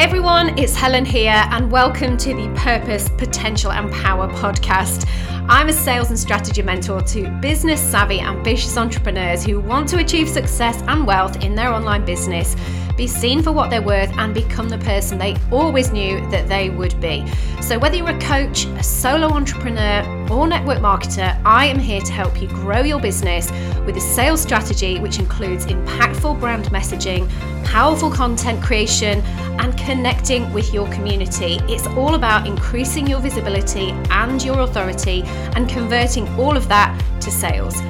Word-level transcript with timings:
Hey 0.00 0.06
everyone, 0.06 0.58
it's 0.58 0.74
Helen 0.74 1.04
here, 1.04 1.44
and 1.50 1.70
welcome 1.70 2.16
to 2.16 2.34
the 2.34 2.48
Purpose, 2.56 3.10
Potential, 3.18 3.70
and 3.70 3.92
Power 3.92 4.28
podcast. 4.28 5.06
I'm 5.46 5.68
a 5.68 5.74
sales 5.74 6.08
and 6.08 6.18
strategy 6.18 6.62
mentor 6.62 7.02
to 7.02 7.28
business 7.42 7.82
savvy, 7.82 8.18
ambitious 8.18 8.78
entrepreneurs 8.78 9.44
who 9.44 9.60
want 9.60 9.90
to 9.90 9.98
achieve 9.98 10.26
success 10.26 10.80
and 10.88 11.06
wealth 11.06 11.44
in 11.44 11.54
their 11.54 11.70
online 11.70 12.06
business 12.06 12.56
be 13.00 13.06
seen 13.06 13.42
for 13.42 13.50
what 13.50 13.70
they're 13.70 13.80
worth, 13.80 14.12
and 14.18 14.34
become 14.34 14.68
the 14.68 14.76
person 14.76 15.16
they 15.16 15.34
always 15.50 15.90
knew 15.90 16.20
that 16.30 16.46
they 16.48 16.68
would 16.68 17.00
be. 17.00 17.24
So, 17.62 17.78
whether 17.78 17.96
you're 17.96 18.10
a 18.10 18.20
coach, 18.20 18.66
a 18.66 18.82
solo 18.82 19.28
entrepreneur, 19.28 20.04
or 20.30 20.46
network 20.46 20.80
marketer, 20.80 21.40
I 21.46 21.64
am 21.64 21.78
here 21.78 22.02
to 22.02 22.12
help 22.12 22.42
you 22.42 22.48
grow 22.48 22.82
your 22.82 23.00
business 23.00 23.50
with 23.86 23.96
a 23.96 24.00
sales 24.02 24.42
strategy 24.42 24.98
which 24.98 25.18
includes 25.18 25.64
impactful 25.64 26.40
brand 26.40 26.66
messaging, 26.66 27.26
powerful 27.64 28.10
content 28.10 28.62
creation, 28.62 29.22
and 29.60 29.78
connecting 29.78 30.52
with 30.52 30.74
your 30.74 30.86
community. 30.92 31.58
It's 31.70 31.86
all 31.86 32.16
about 32.16 32.46
increasing 32.46 33.06
your 33.06 33.20
visibility 33.20 33.92
and 34.10 34.44
your 34.44 34.60
authority 34.60 35.22
and 35.56 35.70
converting 35.70 36.28
all 36.38 36.54
of 36.54 36.68
that 36.68 36.92
to 37.22 37.30
sales. 37.30 37.80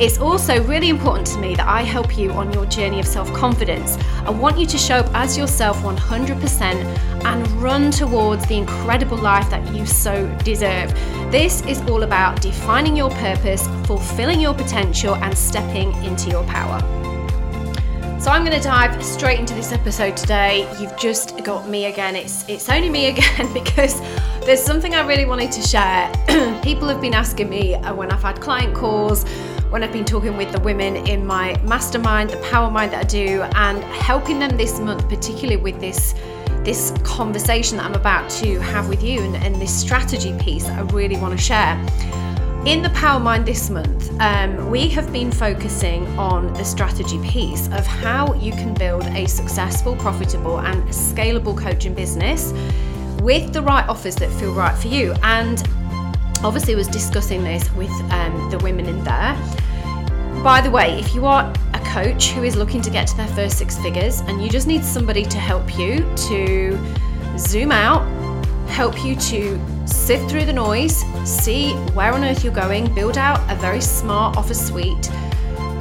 It's 0.00 0.16
also 0.16 0.64
really 0.64 0.88
important 0.88 1.26
to 1.26 1.38
me 1.38 1.54
that 1.56 1.68
I 1.68 1.82
help 1.82 2.16
you 2.16 2.30
on 2.30 2.50
your 2.54 2.64
journey 2.64 3.00
of 3.00 3.06
self 3.06 3.30
confidence. 3.34 3.98
I 4.24 4.30
want 4.30 4.58
you 4.58 4.64
to 4.64 4.78
show 4.78 4.94
up 4.94 5.14
as 5.14 5.36
yourself 5.36 5.76
100% 5.82 6.62
and 7.26 7.46
run 7.60 7.90
towards 7.90 8.46
the 8.46 8.56
incredible 8.56 9.18
life 9.18 9.50
that 9.50 9.74
you 9.74 9.84
so 9.84 10.26
deserve. 10.42 10.90
This 11.30 11.60
is 11.66 11.82
all 11.82 12.02
about 12.02 12.40
defining 12.40 12.96
your 12.96 13.10
purpose, 13.10 13.68
fulfilling 13.84 14.40
your 14.40 14.54
potential, 14.54 15.16
and 15.16 15.36
stepping 15.36 15.92
into 16.02 16.30
your 16.30 16.44
power. 16.44 16.80
So 18.20 18.30
I'm 18.30 18.44
going 18.44 18.56
to 18.56 18.62
dive 18.62 19.02
straight 19.04 19.38
into 19.38 19.54
this 19.54 19.72
episode 19.72 20.14
today. 20.14 20.66
You've 20.78 20.96
just 20.98 21.42
got 21.42 21.68
me 21.68 21.86
again. 21.86 22.16
It's 22.16 22.46
it's 22.48 22.68
only 22.68 22.88
me 22.88 23.06
again 23.14 23.52
because 23.52 24.00
there's 24.46 24.62
something 24.62 24.94
I 24.94 25.06
really 25.06 25.24
wanted 25.24 25.52
to 25.52 25.62
share. 25.62 26.10
People 26.62 26.88
have 26.88 27.00
been 27.00 27.14
asking 27.14 27.48
me 27.48 27.74
uh, 27.74 27.94
when 27.94 28.10
I've 28.10 28.22
had 28.22 28.40
client 28.40 28.74
calls 28.74 29.24
when 29.70 29.84
I've 29.84 29.92
been 29.92 30.04
talking 30.04 30.36
with 30.36 30.50
the 30.50 30.60
women 30.60 30.96
in 30.96 31.24
my 31.24 31.56
mastermind, 31.62 32.30
the 32.30 32.36
power 32.50 32.70
mind 32.70 32.92
that 32.92 33.04
I 33.04 33.06
do, 33.06 33.42
and 33.54 33.82
helping 33.84 34.38
them 34.40 34.56
this 34.56 34.80
month, 34.80 35.08
particularly 35.08 35.56
with 35.56 35.80
this 35.80 36.14
this 36.64 36.92
conversation 37.04 37.78
that 37.78 37.86
I'm 37.86 37.94
about 37.94 38.28
to 38.32 38.60
have 38.60 38.88
with 38.88 39.02
you 39.02 39.22
and, 39.22 39.34
and 39.36 39.54
this 39.54 39.74
strategy 39.74 40.36
piece 40.38 40.64
that 40.64 40.78
I 40.78 40.82
really 40.92 41.16
want 41.16 41.32
to 41.32 41.42
share. 41.42 41.74
In 42.66 42.82
the 42.82 42.90
Power 42.90 43.18
Mind 43.18 43.46
this 43.46 43.70
month, 43.70 44.10
um, 44.20 44.68
we 44.68 44.86
have 44.88 45.10
been 45.10 45.32
focusing 45.32 46.06
on 46.18 46.52
the 46.52 46.64
strategy 46.64 47.18
piece 47.26 47.68
of 47.68 47.86
how 47.86 48.34
you 48.34 48.52
can 48.52 48.74
build 48.74 49.06
a 49.06 49.24
successful, 49.24 49.96
profitable, 49.96 50.60
and 50.60 50.82
scalable 50.88 51.56
coaching 51.56 51.94
business 51.94 52.52
with 53.22 53.54
the 53.54 53.62
right 53.62 53.88
offers 53.88 54.16
that 54.16 54.30
feel 54.32 54.52
right 54.52 54.76
for 54.76 54.88
you. 54.88 55.14
And 55.22 55.66
obviously, 56.44 56.74
was 56.74 56.88
discussing 56.88 57.44
this 57.44 57.70
with 57.72 57.90
um, 58.12 58.50
the 58.50 58.58
women 58.58 58.86
in 58.86 59.02
there. 59.04 59.36
By 60.42 60.60
the 60.62 60.70
way, 60.70 60.98
if 60.98 61.14
you 61.14 61.26
are 61.26 61.52
a 61.74 61.78
coach 61.80 62.30
who 62.30 62.44
is 62.44 62.56
looking 62.56 62.80
to 62.82 62.90
get 62.90 63.06
to 63.08 63.16
their 63.16 63.28
first 63.28 63.58
six 63.58 63.76
figures 63.78 64.20
and 64.20 64.42
you 64.42 64.48
just 64.48 64.66
need 64.66 64.82
somebody 64.82 65.24
to 65.24 65.38
help 65.38 65.78
you 65.78 65.98
to 66.28 66.78
zoom 67.36 67.72
out, 67.72 68.02
help 68.68 69.04
you 69.04 69.14
to 69.16 69.60
sift 69.86 70.30
through 70.30 70.46
the 70.46 70.52
noise, 70.52 71.04
see 71.24 71.72
where 71.92 72.12
on 72.12 72.24
earth 72.24 72.42
you're 72.42 72.54
going, 72.54 72.92
build 72.94 73.18
out 73.18 73.38
a 73.50 73.54
very 73.56 73.80
smart 73.80 74.36
offer 74.36 74.54
suite 74.54 75.10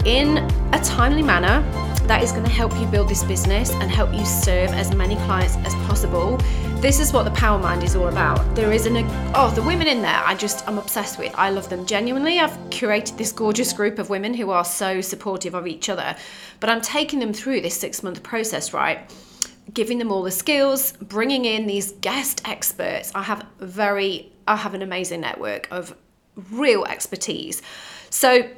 in 0.05 0.45
a 0.73 0.79
timely 0.83 1.23
manner 1.23 1.61
that 2.07 2.23
is 2.23 2.31
going 2.31 2.43
to 2.43 2.49
help 2.51 2.75
you 2.79 2.85
build 2.87 3.09
this 3.09 3.23
business 3.23 3.71
and 3.71 3.91
help 3.91 4.13
you 4.13 4.25
serve 4.25 4.71
as 4.71 4.93
many 4.93 5.15
clients 5.17 5.57
as 5.57 5.73
possible 5.87 6.37
this 6.81 7.01
is 7.01 7.11
what 7.11 7.23
the 7.23 7.31
power 7.31 7.59
mind 7.59 7.83
is 7.83 7.93
all 7.93 8.07
about. 8.07 8.55
There 8.55 8.71
is 8.71 8.85
an 8.85 8.95
oh 9.35 9.51
the 9.53 9.61
women 9.61 9.85
in 9.85 10.01
there 10.01 10.21
I 10.25 10.33
just 10.33 10.65
I'm 10.65 10.77
obsessed 10.77 11.19
with. 11.19 11.35
I 11.35 11.49
love 11.49 11.69
them 11.69 11.85
genuinely. 11.85 12.39
I've 12.39 12.57
curated 12.69 13.17
this 13.17 13.33
gorgeous 13.33 13.73
group 13.73 13.99
of 13.99 14.09
women 14.09 14.33
who 14.33 14.49
are 14.51 14.63
so 14.63 15.01
supportive 15.01 15.55
of 15.55 15.67
each 15.67 15.89
other. 15.89 16.15
But 16.61 16.69
I'm 16.69 16.79
taking 16.79 17.19
them 17.19 17.33
through 17.33 17.59
this 17.59 17.77
6 17.77 18.01
month 18.01 18.23
process, 18.23 18.71
right? 18.71 19.13
Giving 19.73 19.97
them 19.97 20.09
all 20.09 20.23
the 20.23 20.31
skills, 20.31 20.93
bringing 20.93 21.43
in 21.43 21.67
these 21.67 21.91
guest 21.99 22.47
experts. 22.47 23.11
I 23.13 23.23
have 23.23 23.45
very 23.59 24.31
I 24.47 24.55
have 24.55 24.73
an 24.73 24.81
amazing 24.81 25.19
network 25.19 25.67
of 25.71 25.93
real 26.49 26.85
expertise. 26.85 27.61
So 28.09 28.49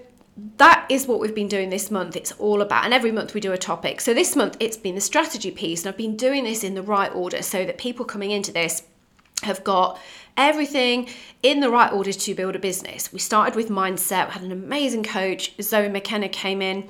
that 0.57 0.85
is 0.89 1.07
what 1.07 1.19
we've 1.19 1.35
been 1.35 1.47
doing 1.47 1.69
this 1.69 1.91
month. 1.91 2.15
It's 2.15 2.31
all 2.33 2.61
about, 2.61 2.85
and 2.85 2.93
every 2.93 3.11
month 3.11 3.33
we 3.33 3.41
do 3.41 3.51
a 3.51 3.57
topic. 3.57 4.01
So 4.01 4.13
this 4.13 4.35
month 4.35 4.57
it's 4.59 4.77
been 4.77 4.95
the 4.95 5.01
strategy 5.01 5.51
piece, 5.51 5.83
and 5.83 5.89
I've 5.89 5.97
been 5.97 6.17
doing 6.17 6.43
this 6.43 6.63
in 6.63 6.73
the 6.73 6.81
right 6.81 7.13
order 7.13 7.41
so 7.41 7.65
that 7.65 7.77
people 7.77 8.05
coming 8.05 8.31
into 8.31 8.51
this 8.51 8.83
have 9.43 9.63
got 9.63 9.99
everything 10.37 11.09
in 11.43 11.59
the 11.59 11.69
right 11.69 11.91
order 11.91 12.13
to 12.13 12.35
build 12.35 12.55
a 12.55 12.59
business. 12.59 13.11
We 13.11 13.19
started 13.19 13.55
with 13.55 13.69
mindset, 13.69 14.27
we 14.27 14.33
had 14.33 14.43
an 14.43 14.51
amazing 14.51 15.03
coach, 15.03 15.53
Zoe 15.61 15.89
McKenna 15.89 16.29
came 16.29 16.61
in, 16.61 16.87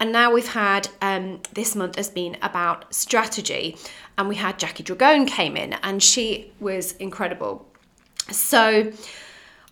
and 0.00 0.12
now 0.12 0.32
we've 0.32 0.48
had 0.48 0.88
um, 1.02 1.40
this 1.52 1.74
month 1.74 1.96
has 1.96 2.08
been 2.08 2.36
about 2.40 2.92
strategy, 2.94 3.76
and 4.16 4.28
we 4.28 4.36
had 4.36 4.58
Jackie 4.58 4.84
Dragone 4.84 5.26
came 5.26 5.56
in, 5.56 5.74
and 5.82 6.02
she 6.02 6.52
was 6.60 6.92
incredible. 6.92 7.66
So 8.30 8.92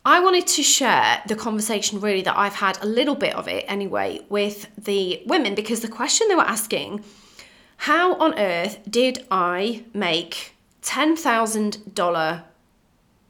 I 0.06 0.20
wanted 0.20 0.46
to 0.46 0.62
share 0.62 1.20
the 1.26 1.34
conversation 1.34 1.98
really 1.98 2.22
that 2.22 2.38
I've 2.38 2.54
had 2.54 2.80
a 2.80 2.86
little 2.86 3.16
bit 3.16 3.34
of 3.34 3.48
it 3.48 3.64
anyway 3.66 4.20
with 4.28 4.68
the 4.78 5.20
women 5.26 5.56
because 5.56 5.80
the 5.80 5.88
question 5.88 6.28
they 6.28 6.36
were 6.36 6.42
asking 6.42 7.04
how 7.78 8.14
on 8.14 8.38
earth 8.38 8.78
did 8.88 9.26
I 9.32 9.82
make 9.92 10.54
$10,000 10.82 12.42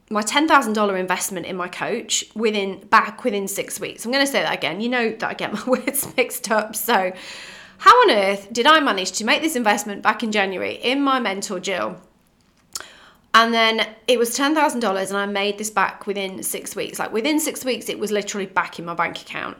my 0.09 0.22
$10,000 0.22 1.00
investment 1.00 1.47
in 1.47 1.56
my 1.56 1.66
coach 1.66 2.26
within 2.34 2.86
back 2.88 3.25
within 3.25 3.48
6 3.48 3.81
weeks. 3.81 4.04
I'm 4.04 4.12
going 4.12 4.25
to 4.25 4.31
say 4.31 4.42
that 4.42 4.54
again. 4.54 4.82
You 4.82 4.91
know 4.91 5.10
that 5.12 5.31
I 5.31 5.32
get 5.32 5.53
my 5.54 5.65
words 5.65 6.15
mixed 6.15 6.50
up. 6.50 6.76
So, 6.76 7.12
how 7.78 7.91
on 8.03 8.10
earth 8.10 8.53
did 8.53 8.66
I 8.66 8.81
manage 8.81 9.12
to 9.12 9.25
make 9.25 9.41
this 9.41 9.56
investment 9.56 10.03
back 10.03 10.22
in 10.22 10.31
January 10.31 10.75
in 10.75 11.00
my 11.00 11.20
mentor 11.20 11.59
Jill 11.59 12.00
and 13.36 13.52
then 13.52 13.86
it 14.08 14.19
was 14.19 14.30
$10,000 14.30 15.08
and 15.08 15.16
I 15.16 15.26
made 15.26 15.58
this 15.58 15.69
back 15.69 16.06
within 16.06 16.42
six 16.42 16.74
weeks. 16.74 16.98
Like 16.98 17.12
within 17.12 17.38
six 17.38 17.66
weeks, 17.66 17.91
it 17.91 17.98
was 17.98 18.10
literally 18.10 18.47
back 18.47 18.78
in 18.78 18.86
my 18.86 18.94
bank 18.94 19.20
account. 19.20 19.58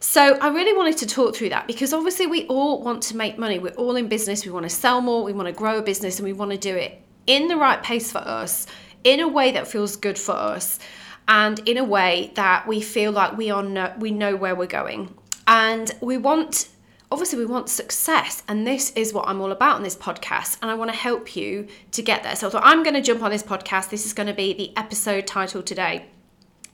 So 0.00 0.36
I 0.40 0.48
really 0.48 0.76
wanted 0.76 0.96
to 0.98 1.06
talk 1.06 1.36
through 1.36 1.50
that 1.50 1.68
because 1.68 1.92
obviously 1.92 2.26
we 2.26 2.48
all 2.48 2.82
want 2.82 3.00
to 3.04 3.16
make 3.16 3.38
money. 3.38 3.60
We're 3.60 3.74
all 3.74 3.94
in 3.94 4.08
business. 4.08 4.44
We 4.44 4.50
want 4.50 4.64
to 4.64 4.70
sell 4.70 5.00
more. 5.00 5.22
We 5.22 5.32
want 5.32 5.46
to 5.46 5.52
grow 5.52 5.78
a 5.78 5.82
business 5.82 6.18
and 6.18 6.26
we 6.26 6.32
want 6.32 6.50
to 6.50 6.58
do 6.58 6.74
it 6.74 7.00
in 7.28 7.46
the 7.46 7.56
right 7.56 7.80
pace 7.80 8.10
for 8.10 8.18
us, 8.18 8.66
in 9.04 9.20
a 9.20 9.28
way 9.28 9.52
that 9.52 9.68
feels 9.68 9.94
good 9.94 10.18
for 10.18 10.32
us, 10.32 10.80
and 11.28 11.60
in 11.68 11.78
a 11.78 11.84
way 11.84 12.32
that 12.34 12.66
we 12.66 12.80
feel 12.80 13.12
like 13.12 13.36
we 13.36 13.52
are 13.52 13.62
no, 13.62 13.94
we 14.00 14.10
know 14.10 14.34
where 14.34 14.56
we're 14.56 14.66
going. 14.66 15.14
And 15.46 15.94
we 16.00 16.18
want 16.18 16.66
obviously 17.12 17.38
we 17.38 17.44
want 17.44 17.68
success 17.68 18.42
and 18.48 18.66
this 18.66 18.90
is 18.92 19.12
what 19.12 19.28
i'm 19.28 19.40
all 19.40 19.52
about 19.52 19.76
on 19.76 19.82
this 19.82 19.94
podcast 19.94 20.56
and 20.62 20.70
i 20.70 20.74
want 20.74 20.90
to 20.90 20.96
help 20.96 21.36
you 21.36 21.68
to 21.90 22.02
get 22.02 22.22
there. 22.22 22.34
So 22.34 22.46
i 22.46 22.50
thought 22.50 22.62
i'm 22.64 22.82
going 22.82 22.94
to 22.94 23.02
jump 23.02 23.22
on 23.22 23.30
this 23.30 23.42
podcast. 23.42 23.90
This 23.90 24.06
is 24.06 24.14
going 24.14 24.28
to 24.28 24.32
be 24.32 24.54
the 24.54 24.74
episode 24.78 25.26
title 25.26 25.62
today. 25.62 26.06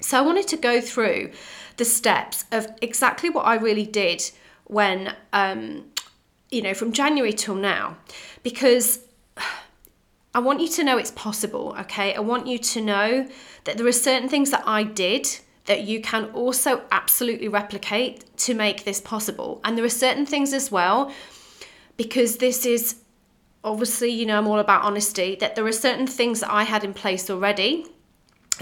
So 0.00 0.16
i 0.16 0.20
wanted 0.20 0.46
to 0.48 0.56
go 0.56 0.80
through 0.80 1.32
the 1.76 1.84
steps 1.84 2.44
of 2.52 2.68
exactly 2.80 3.30
what 3.30 3.46
i 3.46 3.56
really 3.56 3.84
did 3.84 4.30
when 4.64 5.16
um, 5.32 5.86
you 6.50 6.62
know 6.62 6.74
from 6.74 6.92
january 6.92 7.32
till 7.32 7.56
now 7.56 7.96
because 8.44 9.00
i 10.34 10.38
want 10.38 10.60
you 10.60 10.68
to 10.68 10.84
know 10.84 10.98
it's 10.98 11.10
possible 11.12 11.74
okay? 11.80 12.14
I 12.14 12.20
want 12.20 12.46
you 12.46 12.58
to 12.58 12.80
know 12.80 13.28
that 13.64 13.76
there 13.76 13.86
are 13.86 13.92
certain 13.92 14.28
things 14.28 14.50
that 14.52 14.62
i 14.66 14.84
did 14.84 15.40
that 15.68 15.82
you 15.82 16.00
can 16.00 16.24
also 16.32 16.82
absolutely 16.90 17.46
replicate 17.46 18.24
to 18.38 18.54
make 18.54 18.84
this 18.84 19.00
possible. 19.00 19.60
And 19.62 19.76
there 19.76 19.84
are 19.84 19.90
certain 19.90 20.24
things 20.24 20.54
as 20.54 20.72
well, 20.72 21.12
because 21.98 22.38
this 22.38 22.64
is 22.64 22.96
obviously, 23.62 24.10
you 24.10 24.24
know, 24.24 24.38
I'm 24.38 24.46
all 24.46 24.58
about 24.58 24.82
honesty, 24.82 25.36
that 25.40 25.54
there 25.56 25.66
are 25.66 25.72
certain 25.72 26.06
things 26.06 26.40
that 26.40 26.50
I 26.50 26.62
had 26.62 26.84
in 26.84 26.94
place 26.94 27.28
already 27.28 27.84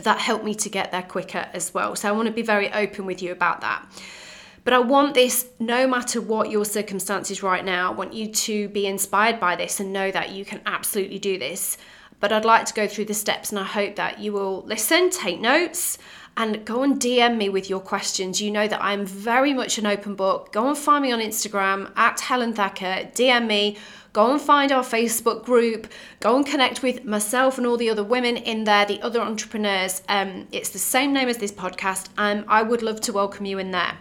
that 0.02 0.18
helped 0.18 0.44
me 0.44 0.54
to 0.56 0.68
get 0.68 0.90
there 0.90 1.02
quicker 1.02 1.48
as 1.52 1.72
well. 1.72 1.94
So 1.94 2.08
I 2.08 2.12
want 2.12 2.26
to 2.26 2.34
be 2.34 2.42
very 2.42 2.72
open 2.72 3.06
with 3.06 3.22
you 3.22 3.30
about 3.30 3.60
that. 3.60 3.86
But 4.64 4.74
I 4.74 4.80
want 4.80 5.14
this, 5.14 5.46
no 5.60 5.86
matter 5.86 6.20
what 6.20 6.50
your 6.50 6.64
circumstances 6.64 7.40
right 7.40 7.64
now, 7.64 7.92
I 7.92 7.94
want 7.94 8.14
you 8.14 8.26
to 8.32 8.68
be 8.70 8.88
inspired 8.88 9.38
by 9.38 9.54
this 9.54 9.78
and 9.78 9.92
know 9.92 10.10
that 10.10 10.30
you 10.30 10.44
can 10.44 10.60
absolutely 10.66 11.20
do 11.20 11.38
this. 11.38 11.78
But 12.18 12.32
I'd 12.32 12.44
like 12.44 12.66
to 12.66 12.74
go 12.74 12.88
through 12.88 13.04
the 13.04 13.14
steps 13.14 13.50
and 13.50 13.60
I 13.60 13.64
hope 13.64 13.94
that 13.94 14.18
you 14.18 14.32
will 14.32 14.62
listen, 14.62 15.10
take 15.10 15.38
notes, 15.38 15.98
and 16.36 16.64
go 16.64 16.82
and 16.82 17.00
DM 17.00 17.36
me 17.36 17.48
with 17.48 17.70
your 17.70 17.80
questions. 17.80 18.40
You 18.40 18.50
know 18.50 18.68
that 18.68 18.82
I'm 18.82 19.06
very 19.06 19.54
much 19.54 19.78
an 19.78 19.86
open 19.86 20.14
book. 20.14 20.52
Go 20.52 20.68
and 20.68 20.76
find 20.76 21.02
me 21.02 21.12
on 21.12 21.20
Instagram 21.20 21.90
at 21.96 22.20
Helen 22.20 22.52
Thacker, 22.52 23.08
DM 23.14 23.46
me. 23.46 23.78
Go 24.12 24.32
and 24.32 24.40
find 24.40 24.72
our 24.72 24.82
Facebook 24.82 25.44
group. 25.44 25.88
Go 26.20 26.36
and 26.36 26.46
connect 26.46 26.82
with 26.82 27.04
myself 27.04 27.58
and 27.58 27.66
all 27.66 27.76
the 27.76 27.90
other 27.90 28.04
women 28.04 28.36
in 28.38 28.64
there, 28.64 28.86
the 28.86 29.00
other 29.02 29.20
entrepreneurs. 29.20 30.02
Um, 30.08 30.46
it's 30.52 30.70
the 30.70 30.78
same 30.78 31.12
name 31.12 31.28
as 31.28 31.36
this 31.36 31.52
podcast. 31.52 32.08
Um, 32.16 32.44
I 32.48 32.62
would 32.62 32.80
love 32.82 33.00
to 33.02 33.12
welcome 33.12 33.44
you 33.44 33.58
in 33.58 33.72
there. 33.72 33.98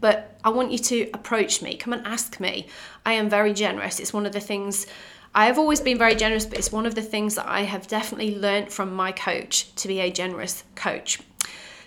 But 0.00 0.38
I 0.44 0.48
want 0.48 0.72
you 0.72 0.78
to 0.78 1.10
approach 1.12 1.60
me. 1.60 1.76
Come 1.76 1.92
and 1.92 2.06
ask 2.06 2.40
me. 2.40 2.68
I 3.04 3.12
am 3.12 3.28
very 3.28 3.52
generous. 3.52 4.00
It's 4.00 4.14
one 4.14 4.24
of 4.24 4.32
the 4.32 4.40
things 4.40 4.86
I 5.34 5.46
have 5.46 5.58
always 5.58 5.80
been 5.80 5.98
very 5.98 6.14
generous, 6.14 6.44
but 6.44 6.58
it's 6.58 6.72
one 6.72 6.86
of 6.86 6.94
the 6.94 7.02
things 7.02 7.36
that 7.36 7.48
I 7.48 7.62
have 7.62 7.86
definitely 7.86 8.36
learned 8.36 8.72
from 8.72 8.94
my 8.94 9.12
coach 9.12 9.74
to 9.76 9.88
be 9.88 10.00
a 10.00 10.10
generous 10.10 10.64
coach. 10.74 11.20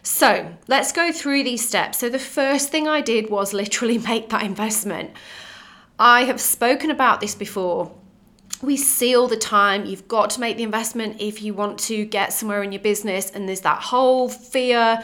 So 0.02 0.52
let's 0.68 0.92
go 0.92 1.12
through 1.12 1.44
these 1.44 1.68
steps. 1.68 2.00
So 2.00 2.10
the 2.10 2.20
first 2.20 2.70
thing 2.70 2.88
I 2.88 3.02
did 3.02 3.30
was 3.30 3.54
literally 3.54 3.98
make 4.10 4.30
that 4.30 4.44
investment. 4.44 5.12
I 6.00 6.24
have 6.24 6.42
spoken 6.42 6.92
about 6.92 7.22
this 7.22 7.36
before. 7.36 7.94
We 8.62 8.78
see 8.78 9.16
all 9.16 9.28
the 9.28 9.38
time, 9.38 9.86
you've 9.86 10.08
got 10.08 10.30
to 10.32 10.40
make 10.40 10.58
the 10.58 10.64
investment 10.64 11.18
if 11.20 11.42
you 11.42 11.54
want 11.54 11.78
to 11.82 12.06
get 12.06 12.34
somewhere 12.34 12.64
in 12.64 12.72
your 12.72 12.82
business, 12.82 13.30
and 13.30 13.48
there's 13.48 13.62
that 13.62 13.82
whole 13.82 14.30
fear 14.30 15.04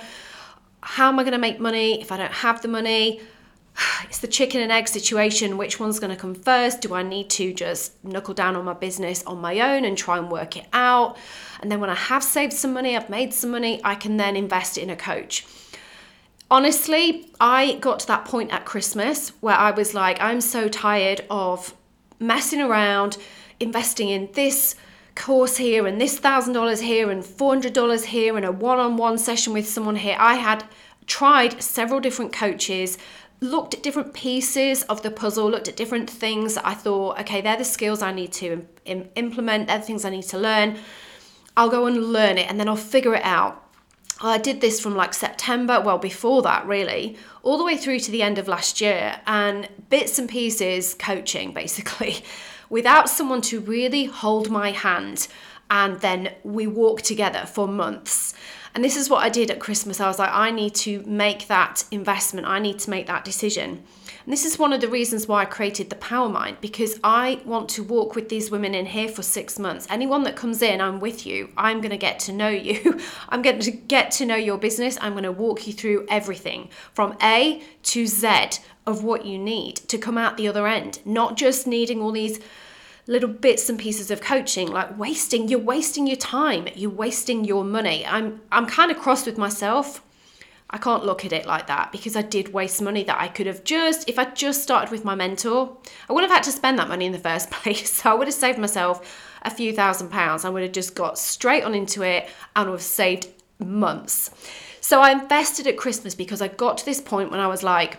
how 0.84 1.10
am 1.10 1.20
I 1.20 1.24
going 1.24 1.34
to 1.34 1.38
make 1.38 1.60
money 1.60 2.02
if 2.02 2.12
I 2.12 2.18
don't 2.18 2.32
have 2.32 2.62
the 2.62 2.68
money? 2.68 3.22
It's 4.04 4.20
the 4.20 4.28
chicken 4.28 4.62
and 4.62 4.72
egg 4.72 4.88
situation. 4.88 5.58
Which 5.58 5.80
one's 5.80 6.00
going 6.00 6.12
to 6.12 6.18
come 6.18 6.36
first? 6.36 6.82
Do 6.82 6.94
I 6.94 7.04
need 7.04 7.30
to 7.32 7.54
just 7.54 8.04
knuckle 8.04 8.34
down 8.34 8.56
on 8.56 8.66
my 8.66 8.74
business 8.74 9.24
on 9.24 9.40
my 9.40 9.60
own 9.60 9.86
and 9.86 9.98
try 9.98 10.18
and 10.18 10.30
work 10.30 10.58
it 10.58 10.66
out? 10.74 11.18
And 11.62 11.72
then 11.72 11.80
when 11.80 11.90
I 11.90 11.96
have 11.96 12.24
saved 12.24 12.54
some 12.54 12.74
money, 12.74 12.96
I've 12.96 13.10
made 13.10 13.34
some 13.34 13.52
money, 13.52 13.80
I 13.84 13.96
can 13.96 14.18
then 14.18 14.36
invest 14.36 14.78
in 14.78 14.90
a 14.90 14.96
coach. 14.96 15.46
Honestly, 16.50 17.32
I 17.40 17.76
got 17.76 18.00
to 18.02 18.08
that 18.08 18.26
point 18.26 18.52
at 18.52 18.66
Christmas 18.66 19.30
where 19.40 19.56
I 19.56 19.72
was 19.72 19.94
like, 19.94 20.20
I'm 20.20 20.42
so 20.42 20.68
tired 20.68 21.22
of 21.30 21.74
messing 22.20 22.60
around, 22.60 23.18
investing 23.60 24.10
in 24.10 24.30
this 24.34 24.76
course 25.16 25.58
here 25.58 25.88
and 25.88 26.00
this 26.00 26.18
thousand 26.20 26.54
dollars 26.54 26.82
here 26.82 27.10
and 27.10 27.24
four 27.26 27.52
hundred 27.52 27.74
dollars 27.74 28.06
here 28.06 28.36
and 28.36 28.46
a 28.46 28.52
one-on-one 28.52 29.18
session 29.18 29.54
with 29.54 29.68
someone 29.68 29.96
here. 29.96 30.18
I 30.20 30.36
had 30.36 30.66
tried 31.06 31.62
several 31.62 32.00
different 32.00 32.34
coaches, 32.34 32.98
looked 33.42 33.74
at 33.74 33.82
different 33.82 34.14
pieces 34.14 34.84
of 34.84 35.02
the 35.02 35.10
puzzle, 35.10 35.50
looked 35.50 35.68
at 35.68 35.76
different 35.76 36.10
things 36.10 36.58
I 36.58 36.76
thought, 36.76 37.20
okay, 37.22 37.42
they're 37.42 37.58
the 37.58 37.66
skills 37.66 38.02
I 38.02 38.14
need 38.14 38.32
to 38.34 38.66
Im- 38.86 39.10
implement, 39.16 39.68
they're 39.68 39.80
the 39.80 39.84
things 39.84 40.06
I 40.06 40.12
need 40.12 40.24
to 40.26 40.38
learn. 40.38 40.78
I'll 41.58 41.70
go 41.70 41.88
and 41.88 41.98
learn 42.14 42.38
it 42.38 42.50
and 42.50 42.60
then 42.60 42.70
I'll 42.70 42.76
figure 42.76 43.16
it 43.16 43.24
out. 43.24 43.68
I 44.24 44.38
did 44.38 44.62
this 44.62 44.80
from 44.80 44.96
like 44.96 45.16
September, 45.16 45.82
well, 45.82 45.98
before 45.98 46.44
that, 46.44 46.68
really, 46.68 47.18
all 47.42 47.58
the 47.58 47.64
way 47.64 47.76
through 47.76 48.00
to 48.02 48.12
the 48.12 48.22
end 48.22 48.38
of 48.38 48.48
last 48.48 48.80
year, 48.80 49.20
and 49.26 49.68
bits 49.90 50.20
and 50.20 50.30
pieces 50.30 50.94
coaching 50.94 51.54
basically 51.62 52.24
without 52.70 53.10
someone 53.10 53.42
to 53.42 53.60
really 53.60 54.06
hold 54.06 54.50
my 54.52 54.72
hand 54.72 55.28
and 55.72 56.00
then 56.02 56.34
we 56.44 56.68
walk 56.68 57.02
together 57.02 57.46
for 57.46 57.68
months. 57.68 58.34
And 58.74 58.84
this 58.84 58.96
is 58.96 59.10
what 59.10 59.24
I 59.24 59.30
did 59.30 59.52
at 59.52 59.60
Christmas. 59.60 60.00
I 60.00 60.08
was 60.08 60.20
like, 60.20 60.32
I 60.32 60.52
need 60.52 60.76
to 60.76 61.02
make 61.04 61.48
that 61.48 61.84
investment. 61.92 62.48
I 62.48 62.60
need 62.60 62.80
to 62.80 62.90
make 62.90 63.08
that 63.08 63.26
decision. 63.26 63.84
And 64.24 64.32
this 64.32 64.46
is 64.46 64.60
one 64.60 64.72
of 64.72 64.82
the 64.82 64.88
reasons 64.88 65.28
why 65.28 65.42
I 65.42 65.46
created 65.46 65.90
the 65.90 65.96
Power 65.96 66.30
Mind 66.30 66.58
because 66.62 67.00
I 67.04 67.42
want 67.44 67.70
to 67.70 67.84
walk 67.84 68.16
with 68.16 68.30
these 68.30 68.52
women 68.52 68.76
in 68.76 68.86
here 68.86 69.10
for 69.10 69.24
six 69.24 69.58
months. 69.58 69.88
Anyone 69.90 70.24
that 70.24 70.36
comes 70.36 70.62
in, 70.62 70.80
I'm 70.80 71.00
with 71.00 71.26
you. 71.26 71.50
I'm 71.58 71.82
going 71.82 71.92
to 71.92 71.98
get 71.98 72.20
to 72.20 72.32
know 72.32 72.50
you. 72.50 73.00
I'm 73.30 73.42
going 73.42 73.60
to 73.60 73.72
get 73.72 74.12
to 74.12 74.26
know 74.26 74.36
your 74.36 74.58
business. 74.58 74.98
I'm 75.02 75.14
going 75.14 75.24
to 75.24 75.32
walk 75.32 75.68
you 75.68 75.74
through 75.74 76.06
everything 76.08 76.70
from 76.94 77.18
A 77.22 77.64
to 77.84 78.06
Z 78.06 78.60
of 78.86 79.04
what 79.04 79.26
you 79.26 79.38
need 79.38 79.76
to 79.76 79.98
come 79.98 80.18
out 80.18 80.38
the 80.38 80.48
other 80.48 80.68
end, 80.68 81.00
not 81.06 81.36
just 81.36 81.68
needing 81.68 82.02
all 82.02 82.12
these 82.12 82.40
little 83.08 83.30
bits 83.30 83.70
and 83.70 83.80
pieces 83.80 84.12
of 84.12 84.22
coaching 84.22 84.68
like 84.68 84.98
wasting 84.98 85.48
you're 85.48 85.60
wasting 85.60 86.08
your 86.08 86.18
time 86.18 86.68
you're 86.76 86.90
wasting 86.90 87.44
your 87.44 87.64
money. 87.64 88.06
I'm 88.06 88.42
i'm 88.52 88.66
kind 88.66 88.92
of 88.92 88.98
cross 88.98 89.26
with 89.26 89.38
myself. 89.38 90.04
I 90.70 90.78
can't 90.78 91.06
look 91.06 91.26
at 91.26 91.34
it 91.34 91.46
like 91.46 91.68
that 91.68 91.92
because 91.92 92.16
i 92.16 92.22
did 92.22 92.54
waste 92.54 92.82
money 92.82 93.04
that 93.04 93.20
i 93.20 93.28
could 93.28 93.48
have 93.48 93.64
just 93.64 94.08
if 94.08 94.18
i 94.18 94.26
just 94.26 94.64
started 94.64 94.90
with 94.90 95.04
my 95.04 95.16
mentor 95.16 95.78
i 96.08 96.14
wouldn't 96.14 96.32
have 96.32 96.38
had 96.38 96.46
to 96.50 96.58
spend 96.58 96.80
that 96.80 96.88
money 96.88 97.06
in 97.06 97.12
the 97.12 97.20
first 97.30 97.52
place. 97.52 97.92
So 97.92 98.12
i 98.12 98.14
would 98.14 98.28
have 98.28 98.36
saved 98.36 98.60
myself 98.60 99.28
a 99.44 99.50
few 99.50 99.74
thousand 99.74 100.10
pounds. 100.10 100.46
I 100.46 100.50
would 100.50 100.62
have 100.62 100.72
just 100.72 100.94
got 100.94 101.18
straight 101.18 101.64
on 101.64 101.74
into 101.74 102.04
it 102.04 102.30
and 102.56 102.70
would 102.70 102.76
have 102.76 102.82
saved 102.82 103.28
months. 103.60 104.30
So 104.80 105.02
i 105.02 105.12
invested 105.12 105.68
at 105.68 105.78
christmas 105.78 106.16
because 106.16 106.42
i 106.42 106.48
got 106.48 106.78
to 106.78 106.86
this 106.86 107.02
point 107.02 107.32
when 107.32 107.40
i 107.40 107.48
was 107.48 107.64
like 107.64 107.98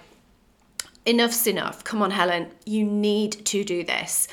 enough's 1.05 1.47
enough. 1.49 1.83
Come 1.85 2.01
on 2.01 2.13
helen. 2.13 2.49
You 2.65 2.85
need 2.85 3.33
to 3.47 3.65
do 3.65 3.83
this 3.85 4.29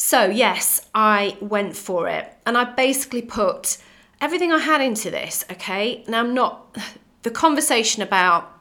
so, 0.00 0.26
yes, 0.26 0.80
I 0.94 1.36
went 1.40 1.76
for 1.76 2.06
it 2.06 2.32
and 2.46 2.56
I 2.56 2.62
basically 2.62 3.20
put 3.20 3.78
everything 4.20 4.52
I 4.52 4.58
had 4.58 4.80
into 4.80 5.10
this, 5.10 5.44
okay? 5.50 6.04
Now, 6.06 6.20
I'm 6.20 6.34
not 6.34 6.78
the 7.22 7.32
conversation 7.32 8.00
about 8.00 8.54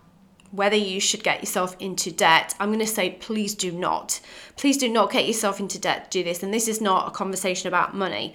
whether 0.50 0.75
you 0.75 1.00
should 1.00 1.24
get 1.24 1.42
yourself 1.42 1.75
into 1.80 2.12
debt, 2.12 2.56
I'm 2.60 2.69
going 2.69 2.80
to 2.80 2.88
say, 2.88 3.12
please 3.12 3.54
do 3.54 3.72
not. 3.72 4.19
Please 4.56 4.78
do 4.78 4.89
not 4.89 5.12
get 5.12 5.28
yourself 5.28 5.60
into 5.60 5.78
debt 5.78 6.10
do 6.10 6.24
this. 6.24 6.42
And 6.42 6.51
this 6.51 6.68
is 6.68 6.81
not 6.81 7.07
a 7.07 7.12
conversation 7.12 7.68
about 7.68 7.94
money. 7.94 8.34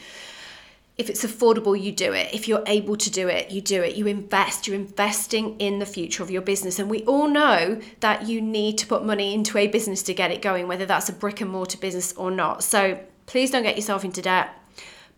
If 1.02 1.10
it's 1.10 1.24
affordable, 1.24 1.74
you 1.80 1.90
do 1.90 2.12
it. 2.12 2.32
If 2.32 2.46
you're 2.46 2.62
able 2.64 2.96
to 2.96 3.10
do 3.10 3.26
it, 3.26 3.50
you 3.50 3.60
do 3.60 3.82
it. 3.82 3.96
You 3.96 4.06
invest. 4.06 4.68
You're 4.68 4.76
investing 4.76 5.58
in 5.58 5.80
the 5.80 5.84
future 5.84 6.22
of 6.22 6.30
your 6.30 6.42
business. 6.42 6.78
And 6.78 6.88
we 6.88 7.02
all 7.06 7.26
know 7.26 7.80
that 7.98 8.28
you 8.28 8.40
need 8.40 8.78
to 8.78 8.86
put 8.86 9.04
money 9.04 9.34
into 9.34 9.58
a 9.58 9.66
business 9.66 10.00
to 10.04 10.14
get 10.14 10.30
it 10.30 10.40
going, 10.40 10.68
whether 10.68 10.86
that's 10.86 11.08
a 11.08 11.12
brick 11.12 11.40
and 11.40 11.50
mortar 11.50 11.76
business 11.76 12.12
or 12.12 12.30
not. 12.30 12.62
So 12.62 13.00
please 13.26 13.50
don't 13.50 13.64
get 13.64 13.74
yourself 13.74 14.04
into 14.04 14.22
debt. 14.22 14.50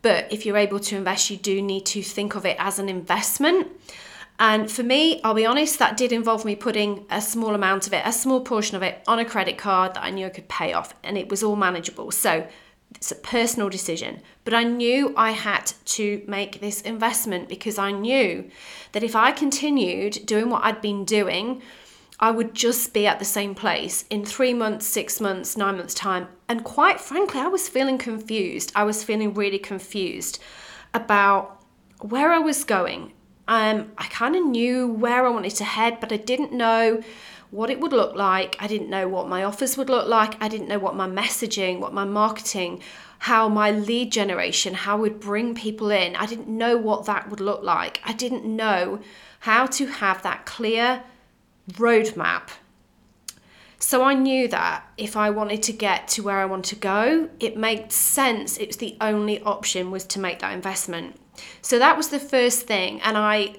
But 0.01 0.33
if 0.33 0.47
you're 0.47 0.57
able 0.57 0.81
to 0.81 0.97
invest, 0.97 1.29
you 1.29 1.37
do 1.37 1.61
need 1.61 1.85
to 1.85 2.03
think 2.03 2.35
of 2.35 2.47
it 2.47 2.57
as 2.59 2.79
an 2.79 2.89
investment. 2.89 3.69
And 4.39 4.71
for 4.71 4.83
me, 4.83 5.21
I'll 5.23 5.35
be 5.35 5.45
honest, 5.45 5.79
that 5.81 5.99
did 5.99 6.13
involve 6.13 6.47
me 6.47 6.57
putting 6.57 7.05
a 7.11 7.21
small 7.21 7.55
amount 7.55 7.87
of 7.87 7.93
it, 7.93 8.01
a 8.07 8.13
small 8.13 8.41
portion 8.41 8.75
of 8.75 8.83
it 8.83 9.03
on 9.07 9.19
a 9.19 9.25
credit 9.27 9.59
card 9.59 9.93
that 9.93 10.03
I 10.03 10.09
knew 10.09 10.25
I 10.25 10.31
could 10.31 10.49
pay 10.49 10.73
off, 10.73 10.95
and 11.05 11.19
it 11.19 11.29
was 11.29 11.43
all 11.43 11.57
manageable. 11.57 12.11
So 12.11 12.47
it's 13.05 13.13
a 13.13 13.17
personal 13.17 13.69
decision. 13.69 14.23
But 14.45 14.55
I 14.55 14.65
knew 14.65 15.13
I 15.15 15.33
had 15.33 15.73
to 15.97 16.23
make 16.27 16.61
this 16.61 16.81
investment 16.81 17.51
because 17.51 17.79
I 17.79 17.91
knew 17.91 18.51
that 18.93 19.03
if 19.03 19.15
I 19.15 19.31
continued 19.31 20.25
doing 20.25 20.49
what 20.49 20.65
I'd 20.65 20.81
been 20.81 21.05
doing, 21.05 21.61
I 22.19 22.31
would 22.31 22.55
just 22.55 22.95
be 22.95 23.07
at 23.07 23.19
the 23.19 23.25
same 23.27 23.55
place 23.55 24.07
in 24.09 24.25
three 24.25 24.55
months, 24.55 24.87
six 24.87 25.21
months, 25.21 25.55
nine 25.55 25.77
months' 25.77 25.93
time. 25.93 26.29
And 26.49 26.65
quite 26.65 26.99
frankly, 26.99 27.41
I 27.41 27.49
was 27.49 27.69
feeling 27.69 27.99
confused. 27.99 28.73
I 28.75 28.85
was 28.85 29.05
feeling 29.05 29.35
really 29.35 29.59
confused 29.59 30.39
about 30.95 31.63
where 32.01 32.33
I 32.33 32.39
was 32.39 32.65
going. 32.65 33.13
Um, 33.47 33.93
I 33.99 34.07
kind 34.07 34.35
of 34.35 34.47
knew 34.47 34.89
where 34.89 35.27
I 35.27 35.29
wanted 35.29 35.57
to 35.57 35.65
head, 35.65 36.01
but 36.01 36.11
I 36.11 36.17
didn't 36.17 36.53
know 36.53 37.03
what 37.55 37.71
it 37.71 37.79
would 37.79 37.93
look 37.93 38.17
like. 38.17 38.57
I 38.59 38.67
didn't 38.67 38.91
know 38.91 39.07
what 39.07 39.29
my 39.29 39.45
offers 39.45 39.77
would 39.77 39.89
look 39.89 40.09
like. 40.09 40.35
I 40.43 40.49
didn't 40.49 40.67
know 40.67 40.81
what 40.81 40.97
my 40.97 41.09
messaging, 41.09 41.79
what 41.79 41.95
my 41.95 42.05
marketing, 42.05 42.81
how 43.21 43.49
my 43.49 43.71
lead 43.71 44.11
generation, 44.11 44.75
how 44.75 44.97
would 44.97 45.21
bring 45.21 45.55
people 45.55 45.93
in. 45.93 46.17
I 46.17 46.27
didn't 46.27 46.49
know 46.49 46.77
what 46.77 47.07
that 47.07 47.31
would 47.31 47.39
look 47.39 47.63
like. 47.63 48.01
I 48.05 48.13
didn't 48.13 48.45
know 48.45 48.99
how 49.41 49.67
to 49.67 49.87
have 49.87 50.21
that 50.23 50.47
clear 50.47 51.05
roadmap. 51.75 52.49
So 53.79 54.03
I 54.03 54.15
knew 54.15 54.49
that 54.49 54.85
if 54.97 55.17
I 55.17 55.31
wanted 55.31 55.63
to 55.63 55.73
get 55.73 56.09
to 56.09 56.25
where 56.25 56.41
I 56.41 56.47
want 56.47 56.65
to 56.67 56.77
go, 56.77 57.29
it 57.39 57.57
made 57.57 57.93
sense. 57.93 58.57
It's 58.57 58.79
the 58.79 58.97
only 59.01 59.41
option 59.43 59.93
was 59.93 60.05
to 60.07 60.19
make 60.19 60.41
that 60.41 60.53
investment. 60.53 61.21
So 61.63 61.79
that 61.79 61.97
was 61.97 62.09
the 62.09 62.19
first 62.19 62.67
thing 62.67 63.01
and 63.03 63.17
I 63.17 63.55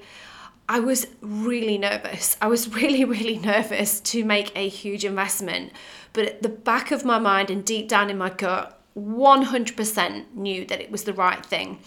I 0.67 0.79
was 0.79 1.07
really 1.21 1.77
nervous. 1.77 2.37
I 2.41 2.47
was 2.47 2.73
really, 2.75 3.05
really 3.05 3.37
nervous 3.37 3.99
to 4.01 4.23
make 4.23 4.51
a 4.55 4.67
huge 4.67 5.05
investment. 5.05 5.71
But 6.13 6.25
at 6.25 6.41
the 6.41 6.49
back 6.49 6.91
of 6.91 7.05
my 7.05 7.19
mind 7.19 7.49
and 7.49 7.63
deep 7.65 7.87
down 7.87 8.09
in 8.09 8.17
my 8.17 8.29
gut, 8.29 8.81
100% 8.97 10.33
knew 10.33 10.65
that 10.65 10.81
it 10.81 10.89
was 10.89 11.03
the 11.03 11.13
right 11.13 11.45
thing. 11.45 11.79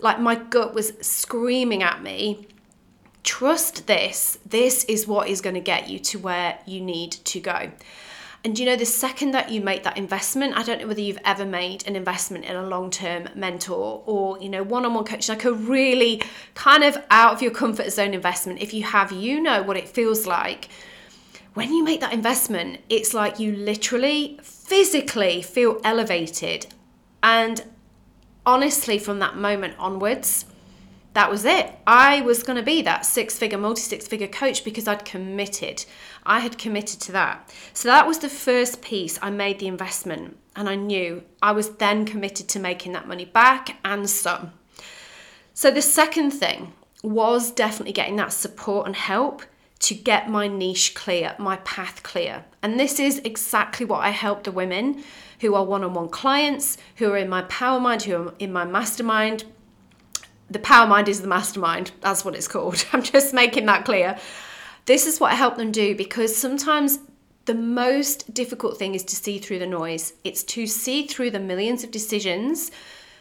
Like 0.00 0.20
my 0.20 0.34
gut 0.34 0.74
was 0.74 0.92
screaming 1.00 1.82
at 1.82 2.02
me 2.02 2.48
trust 3.22 3.86
this. 3.86 4.38
This 4.44 4.84
is 4.84 5.06
what 5.06 5.28
is 5.28 5.40
going 5.40 5.54
to 5.54 5.60
get 5.60 5.88
you 5.88 5.98
to 6.00 6.18
where 6.18 6.58
you 6.66 6.80
need 6.80 7.12
to 7.12 7.40
go. 7.40 7.70
And 8.44 8.58
you 8.58 8.66
know, 8.66 8.74
the 8.74 8.86
second 8.86 9.30
that 9.32 9.52
you 9.52 9.60
make 9.60 9.84
that 9.84 9.96
investment, 9.96 10.56
I 10.56 10.64
don't 10.64 10.80
know 10.80 10.88
whether 10.88 11.00
you've 11.00 11.18
ever 11.24 11.44
made 11.44 11.86
an 11.86 11.94
investment 11.94 12.44
in 12.44 12.56
a 12.56 12.66
long 12.66 12.90
term 12.90 13.28
mentor 13.36 14.02
or, 14.04 14.40
you 14.40 14.48
know, 14.48 14.64
one 14.64 14.84
on 14.84 14.94
one 14.94 15.04
coaching, 15.04 15.32
like 15.32 15.44
a 15.44 15.52
really 15.52 16.20
kind 16.54 16.82
of 16.82 16.98
out 17.08 17.34
of 17.34 17.42
your 17.42 17.52
comfort 17.52 17.92
zone 17.92 18.14
investment. 18.14 18.60
If 18.60 18.74
you 18.74 18.82
have, 18.82 19.12
you 19.12 19.40
know 19.40 19.62
what 19.62 19.76
it 19.76 19.88
feels 19.88 20.26
like. 20.26 20.68
When 21.54 21.72
you 21.72 21.84
make 21.84 22.00
that 22.00 22.12
investment, 22.12 22.80
it's 22.88 23.14
like 23.14 23.38
you 23.38 23.52
literally 23.54 24.40
physically 24.42 25.42
feel 25.42 25.80
elevated. 25.84 26.66
And 27.22 27.62
honestly, 28.44 28.98
from 28.98 29.20
that 29.20 29.36
moment 29.36 29.74
onwards, 29.78 30.46
that 31.14 31.30
was 31.30 31.44
it. 31.44 31.72
I 31.86 32.22
was 32.22 32.42
going 32.42 32.56
to 32.56 32.62
be 32.62 32.82
that 32.82 33.04
six 33.04 33.38
figure, 33.38 33.58
multi 33.58 33.82
six 33.82 34.08
figure 34.08 34.28
coach 34.28 34.64
because 34.64 34.88
I'd 34.88 35.04
committed. 35.04 35.84
I 36.24 36.40
had 36.40 36.58
committed 36.58 37.00
to 37.00 37.12
that. 37.12 37.52
So 37.74 37.88
that 37.88 38.06
was 38.06 38.18
the 38.18 38.28
first 38.28 38.80
piece. 38.82 39.18
I 39.20 39.30
made 39.30 39.58
the 39.58 39.66
investment 39.66 40.38
and 40.56 40.68
I 40.68 40.74
knew 40.74 41.22
I 41.42 41.52
was 41.52 41.70
then 41.76 42.06
committed 42.06 42.48
to 42.48 42.60
making 42.60 42.92
that 42.92 43.08
money 43.08 43.24
back 43.24 43.76
and 43.84 44.08
some. 44.08 44.52
So 45.54 45.70
the 45.70 45.82
second 45.82 46.30
thing 46.30 46.72
was 47.02 47.50
definitely 47.50 47.92
getting 47.92 48.16
that 48.16 48.32
support 48.32 48.86
and 48.86 48.96
help 48.96 49.42
to 49.80 49.94
get 49.94 50.30
my 50.30 50.46
niche 50.46 50.94
clear, 50.94 51.34
my 51.38 51.56
path 51.56 52.02
clear. 52.02 52.44
And 52.62 52.78
this 52.78 53.00
is 53.00 53.20
exactly 53.24 53.84
what 53.84 54.00
I 54.00 54.10
help 54.10 54.44
the 54.44 54.52
women 54.52 55.02
who 55.40 55.56
are 55.56 55.64
one 55.64 55.82
on 55.82 55.92
one 55.92 56.08
clients, 56.08 56.78
who 56.96 57.10
are 57.10 57.16
in 57.16 57.28
my 57.28 57.42
power 57.42 57.80
mind, 57.80 58.02
who 58.02 58.28
are 58.28 58.34
in 58.38 58.52
my 58.52 58.64
mastermind. 58.64 59.44
The 60.52 60.58
power 60.58 60.86
mind 60.86 61.08
is 61.08 61.22
the 61.22 61.28
mastermind, 61.28 61.92
that's 62.02 62.26
what 62.26 62.34
it's 62.34 62.46
called. 62.46 62.84
I'm 62.92 63.02
just 63.02 63.32
making 63.32 63.64
that 63.66 63.86
clear. 63.86 64.18
This 64.84 65.06
is 65.06 65.18
what 65.18 65.32
I 65.32 65.34
help 65.34 65.56
them 65.56 65.72
do 65.72 65.96
because 65.96 66.36
sometimes 66.36 66.98
the 67.46 67.54
most 67.54 68.34
difficult 68.34 68.76
thing 68.76 68.94
is 68.94 69.02
to 69.04 69.16
see 69.16 69.38
through 69.38 69.60
the 69.60 69.66
noise. 69.66 70.12
It's 70.24 70.42
to 70.44 70.66
see 70.66 71.06
through 71.06 71.30
the 71.30 71.40
millions 71.40 71.84
of 71.84 71.90
decisions 71.90 72.70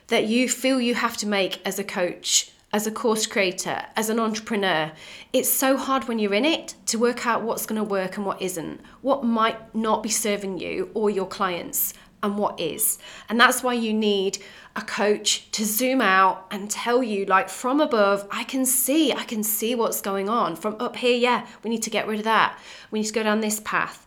that 0.07 0.25
you 0.25 0.49
feel 0.49 0.81
you 0.81 0.95
have 0.95 1.15
to 1.17 1.27
make 1.27 1.65
as 1.65 1.79
a 1.79 1.85
coach, 1.85 2.51
as 2.73 2.85
a 2.85 2.91
course 2.91 3.25
creator, 3.25 3.85
as 3.95 4.09
an 4.09 4.19
entrepreneur. 4.19 4.91
It's 5.31 5.49
so 5.49 5.77
hard 5.77 6.09
when 6.09 6.19
you're 6.19 6.33
in 6.33 6.43
it 6.43 6.75
to 6.87 6.99
work 6.99 7.25
out 7.25 7.43
what's 7.43 7.65
going 7.65 7.81
to 7.81 7.87
work 7.87 8.17
and 8.17 8.25
what 8.25 8.41
isn't, 8.41 8.81
what 9.01 9.23
might 9.23 9.73
not 9.73 10.03
be 10.03 10.09
serving 10.09 10.59
you 10.59 10.91
or 10.93 11.09
your 11.09 11.27
clients, 11.27 11.93
and 12.23 12.37
what 12.37 12.59
is. 12.59 12.99
And 13.29 13.39
that's 13.39 13.63
why 13.63 13.73
you 13.73 13.93
need 13.93 14.37
a 14.75 14.81
coach 14.81 15.51
to 15.51 15.65
zoom 15.65 16.01
out 16.01 16.47
and 16.51 16.69
tell 16.69 17.03
you, 17.03 17.25
like 17.25 17.49
from 17.49 17.81
above, 17.81 18.27
I 18.31 18.43
can 18.43 18.65
see, 18.65 19.11
I 19.11 19.23
can 19.23 19.43
see 19.43 19.75
what's 19.75 20.01
going 20.01 20.29
on. 20.29 20.55
From 20.55 20.75
up 20.79 20.95
here, 20.95 21.17
yeah, 21.17 21.45
we 21.63 21.69
need 21.69 21.83
to 21.83 21.89
get 21.89 22.07
rid 22.07 22.19
of 22.19 22.25
that. 22.25 22.57
We 22.89 22.99
need 22.99 23.07
to 23.07 23.13
go 23.13 23.23
down 23.23 23.41
this 23.41 23.59
path. 23.59 24.05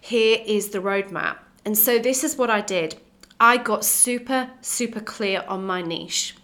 Here 0.00 0.38
is 0.44 0.70
the 0.70 0.80
roadmap. 0.80 1.38
And 1.64 1.76
so 1.76 1.98
this 1.98 2.24
is 2.24 2.36
what 2.36 2.50
I 2.50 2.60
did. 2.60 2.96
I 3.38 3.56
got 3.56 3.84
super, 3.84 4.50
super 4.60 5.00
clear 5.00 5.44
on 5.46 5.64
my 5.64 5.82
niche. 5.82 6.34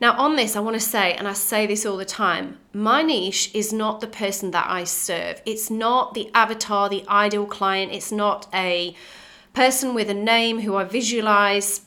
Now, 0.00 0.18
on 0.18 0.34
this, 0.34 0.56
I 0.56 0.60
want 0.60 0.74
to 0.74 0.80
say, 0.80 1.14
and 1.14 1.28
I 1.28 1.32
say 1.32 1.64
this 1.64 1.86
all 1.86 1.96
the 1.96 2.04
time 2.04 2.58
my 2.72 3.02
niche 3.02 3.50
is 3.54 3.72
not 3.72 4.00
the 4.00 4.06
person 4.08 4.50
that 4.50 4.66
I 4.68 4.84
serve. 4.84 5.40
It's 5.46 5.70
not 5.70 6.14
the 6.14 6.28
avatar, 6.34 6.88
the 6.88 7.04
ideal 7.08 7.46
client. 7.46 7.92
It's 7.92 8.10
not 8.10 8.48
a 8.52 8.96
person 9.52 9.94
with 9.94 10.08
a 10.08 10.14
name 10.14 10.60
who 10.60 10.76
I 10.76 10.84
visualize. 10.84 11.82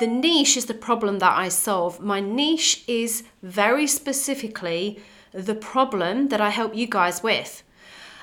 The 0.00 0.06
niche 0.06 0.56
is 0.56 0.66
the 0.66 0.74
problem 0.74 1.18
that 1.18 1.36
I 1.36 1.48
solve. 1.48 2.00
My 2.00 2.20
niche 2.20 2.84
is 2.86 3.24
very 3.42 3.86
specifically 3.86 5.00
the 5.32 5.54
problem 5.54 6.28
that 6.28 6.40
I 6.40 6.50
help 6.50 6.74
you 6.74 6.86
guys 6.86 7.22
with, 7.22 7.62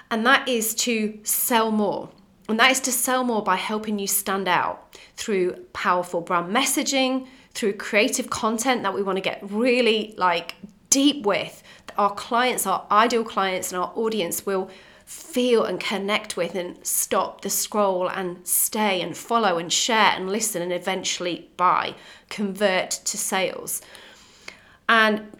and 0.10 0.26
that 0.26 0.48
is 0.48 0.74
to 0.76 1.20
sell 1.24 1.72
more. 1.72 2.10
And 2.50 2.60
that 2.60 2.72
is 2.72 2.80
to 2.82 2.92
sell 2.92 3.24
more 3.24 3.42
by 3.42 3.56
helping 3.56 4.00
you 4.00 4.08
stand 4.08 4.48
out 4.48 4.98
through 5.16 5.54
powerful 5.74 6.22
brand 6.22 6.54
messaging, 6.54 7.28
through 7.54 7.74
creative 7.74 8.30
content 8.30 8.84
that 8.84 8.94
we 8.94 9.02
want 9.02 9.18
to 9.18 9.22
get 9.22 9.40
really 9.44 10.14
like 10.18 10.56
deep 10.90 11.26
with. 11.26 11.64
Our 11.98 12.14
clients, 12.14 12.68
our 12.68 12.86
ideal 12.92 13.24
clients, 13.24 13.72
and 13.72 13.82
our 13.82 13.92
audience 13.96 14.46
will 14.46 14.70
feel 15.06 15.64
and 15.64 15.80
connect 15.80 16.38
with 16.38 16.56
and 16.56 16.86
stop 16.86 17.42
the 17.42 17.50
scroll 17.50 18.10
and 18.10 18.48
stay 18.48 19.02
and 19.02 19.16
follow 19.18 19.58
and 19.58 19.72
share 19.72 20.12
and 20.16 20.30
listen 20.30 20.62
and 20.62 20.72
eventually 20.72 21.50
buy, 21.58 21.96
convert 22.30 22.92
to 22.92 23.18
sales. 23.18 23.82
And 24.88 25.32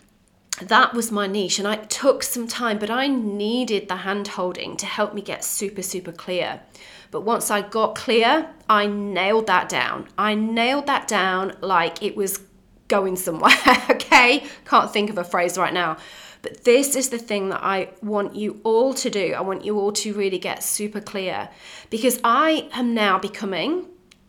that 0.62 0.94
was 0.94 1.12
my 1.12 1.26
niche 1.28 1.58
and 1.58 1.68
I 1.68 1.78
took 1.78 2.22
some 2.22 2.48
time 2.48 2.78
but 2.78 2.92
i 2.92 3.08
needed 3.08 3.88
the 3.88 3.96
hand 3.98 4.28
holding 4.28 4.78
to 4.78 4.86
help 4.86 5.14
me 5.14 5.22
get 5.22 5.44
super 5.44 5.82
super 5.82 6.12
clear. 6.12 6.62
But 7.10 7.22
once 7.22 7.50
i 7.50 7.62
got 7.62 7.96
clear 7.96 8.50
i 8.70 8.86
nailed 8.86 9.48
that 9.48 9.68
down. 9.68 10.08
I 10.18 10.36
nailed 10.36 10.86
that 10.88 11.08
down 11.08 11.56
like 11.62 12.04
it 12.04 12.16
was 12.16 12.42
going 12.88 13.16
somewhere 13.16 13.58
okay? 13.90 14.46
Can't 14.66 14.94
think 14.94 15.10
of 15.10 15.18
a 15.18 15.24
phrase 15.24 15.58
right 15.58 15.74
now 15.74 15.98
but 16.44 16.64
this 16.66 16.96
is 16.96 17.10
the 17.10 17.18
thing 17.18 17.50
that 17.50 17.64
i 17.64 17.90
want 18.04 18.36
you 18.36 18.60
all 18.64 18.94
to 18.94 19.10
do. 19.10 19.34
I 19.34 19.42
want 19.42 19.66
you 19.66 19.80
all 19.80 19.92
to 19.94 20.14
really 20.14 20.38
get 20.38 20.62
super 20.64 21.02
clear. 21.02 21.50
Because 21.90 22.20
i 22.24 22.70
am 22.74 22.94
now 22.94 23.18
becoming 23.18 23.88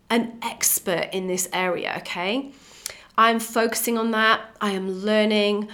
an 0.09 0.39
expert 0.43 1.11
in 1.13 1.27
this 1.27 1.49
area 1.53 1.95
okay? 1.99 2.53
I'm 3.17 3.39
focusing 3.39 3.97
on 3.99 4.11
that. 4.11 4.41
I 4.61 4.71
am 4.73 4.91
learning. 4.91 5.69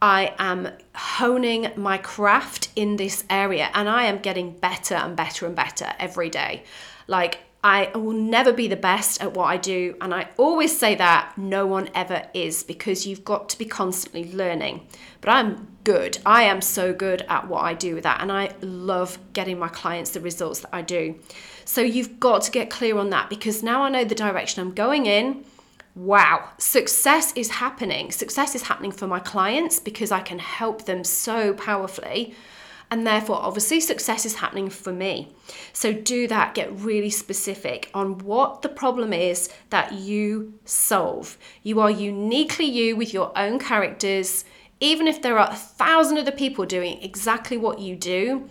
I 0.00 0.34
am 0.38 0.68
honing 0.94 1.72
my 1.76 1.98
craft 1.98 2.68
in 2.76 2.96
this 2.96 3.24
area. 3.28 3.70
And 3.74 3.88
I 3.88 4.04
am 4.04 4.18
getting 4.18 4.52
better 4.52 4.94
and 4.94 5.16
better 5.16 5.46
and 5.46 5.56
better 5.56 5.92
every 5.98 6.30
day. 6.30 6.64
Like, 7.06 7.40
I 7.64 7.90
will 7.94 8.12
never 8.12 8.52
be 8.52 8.68
the 8.68 8.76
best 8.76 9.22
at 9.22 9.32
what 9.32 9.46
I 9.46 9.56
do. 9.56 9.96
And 10.02 10.12
I 10.12 10.28
always 10.36 10.78
say 10.78 10.94
that 10.96 11.32
no 11.38 11.66
one 11.66 11.88
ever 11.94 12.28
is 12.34 12.62
because 12.62 13.06
you've 13.06 13.24
got 13.24 13.48
to 13.48 13.58
be 13.58 13.64
constantly 13.64 14.30
learning. 14.30 14.86
But 15.22 15.30
I'm 15.30 15.68
good. 15.82 16.18
I 16.26 16.42
am 16.42 16.60
so 16.60 16.92
good 16.92 17.22
at 17.22 17.48
what 17.48 17.64
I 17.64 17.72
do 17.72 17.94
with 17.94 18.04
that. 18.04 18.20
And 18.20 18.30
I 18.30 18.52
love 18.60 19.18
getting 19.32 19.58
my 19.58 19.68
clients 19.68 20.10
the 20.10 20.20
results 20.20 20.60
that 20.60 20.74
I 20.74 20.82
do. 20.82 21.18
So 21.64 21.80
you've 21.80 22.20
got 22.20 22.42
to 22.42 22.50
get 22.50 22.68
clear 22.68 22.98
on 22.98 23.08
that 23.10 23.30
because 23.30 23.62
now 23.62 23.82
I 23.82 23.88
know 23.88 24.04
the 24.04 24.14
direction 24.14 24.60
I'm 24.60 24.74
going 24.74 25.06
in 25.06 25.46
wow, 25.96 26.50
success 26.58 27.32
is 27.36 27.50
happening. 27.50 28.10
Success 28.10 28.56
is 28.56 28.62
happening 28.62 28.90
for 28.90 29.06
my 29.06 29.20
clients 29.20 29.78
because 29.78 30.10
I 30.10 30.20
can 30.20 30.40
help 30.40 30.86
them 30.86 31.04
so 31.04 31.54
powerfully. 31.54 32.34
And 32.90 33.06
therefore, 33.06 33.36
obviously, 33.36 33.80
success 33.80 34.24
is 34.24 34.36
happening 34.36 34.70
for 34.70 34.92
me. 34.92 35.34
So, 35.72 35.92
do 35.92 36.28
that, 36.28 36.54
get 36.54 36.78
really 36.78 37.10
specific 37.10 37.90
on 37.94 38.18
what 38.18 38.62
the 38.62 38.68
problem 38.68 39.12
is 39.12 39.48
that 39.70 39.92
you 39.92 40.54
solve. 40.64 41.36
You 41.62 41.80
are 41.80 41.90
uniquely 41.90 42.66
you 42.66 42.96
with 42.96 43.12
your 43.12 43.36
own 43.36 43.58
characters. 43.58 44.44
Even 44.80 45.08
if 45.08 45.22
there 45.22 45.38
are 45.38 45.50
a 45.50 45.56
thousand 45.56 46.18
other 46.18 46.30
people 46.32 46.66
doing 46.66 47.02
exactly 47.02 47.56
what 47.56 47.78
you 47.78 47.96
do, 47.96 48.48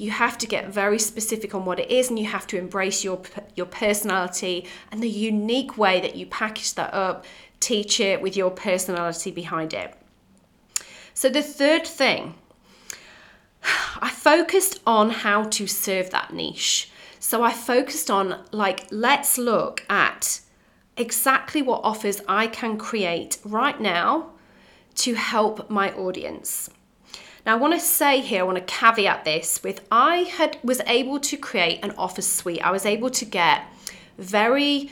you 0.00 0.10
have 0.10 0.38
to 0.38 0.46
get 0.46 0.68
very 0.68 0.98
specific 0.98 1.54
on 1.54 1.66
what 1.66 1.78
it 1.78 1.90
is 1.90 2.08
and 2.08 2.18
you 2.18 2.24
have 2.24 2.46
to 2.46 2.58
embrace 2.58 3.04
your 3.04 3.20
your 3.54 3.66
personality 3.66 4.66
and 4.90 5.02
the 5.02 5.10
unique 5.10 5.76
way 5.76 6.00
that 6.00 6.16
you 6.16 6.24
package 6.24 6.72
that 6.74 6.92
up 6.94 7.26
teach 7.60 8.00
it 8.00 8.22
with 8.22 8.34
your 8.34 8.50
personality 8.50 9.30
behind 9.30 9.74
it 9.74 9.94
so 11.12 11.28
the 11.28 11.42
third 11.42 11.86
thing 11.86 12.34
i 14.00 14.10
focused 14.10 14.80
on 14.86 15.10
how 15.10 15.44
to 15.44 15.66
serve 15.66 16.10
that 16.10 16.32
niche 16.32 16.90
so 17.18 17.42
i 17.42 17.52
focused 17.52 18.10
on 18.10 18.42
like 18.52 18.86
let's 18.90 19.38
look 19.38 19.84
at 19.88 20.40
exactly 20.96 21.62
what 21.62 21.80
offers 21.84 22.20
i 22.28 22.46
can 22.46 22.76
create 22.76 23.38
right 23.44 23.80
now 23.80 24.30
to 24.94 25.14
help 25.14 25.70
my 25.70 25.92
audience 25.92 26.70
now, 27.46 27.56
I 27.56 27.58
want 27.58 27.72
to 27.72 27.80
say 27.80 28.20
here, 28.20 28.40
I 28.40 28.42
want 28.42 28.58
to 28.58 28.64
caveat 28.64 29.24
this 29.24 29.62
with 29.62 29.80
I 29.90 30.18
had 30.18 30.58
was 30.62 30.80
able 30.86 31.18
to 31.20 31.36
create 31.36 31.82
an 31.82 31.92
offer 31.96 32.20
suite. 32.20 32.60
I 32.62 32.70
was 32.70 32.84
able 32.84 33.08
to 33.10 33.24
get 33.24 33.64
very 34.18 34.90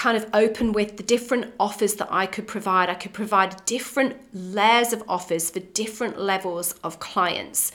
kind 0.00 0.16
of 0.16 0.26
open 0.32 0.72
with 0.72 0.96
the 0.96 1.02
different 1.02 1.52
offers 1.60 1.96
that 1.96 2.08
I 2.10 2.24
could 2.24 2.48
provide. 2.48 2.88
I 2.88 2.94
could 2.94 3.12
provide 3.12 3.62
different 3.66 4.16
layers 4.32 4.94
of 4.94 5.02
offers 5.06 5.50
for 5.50 5.60
different 5.60 6.18
levels 6.18 6.72
of 6.82 6.98
clients, 7.00 7.70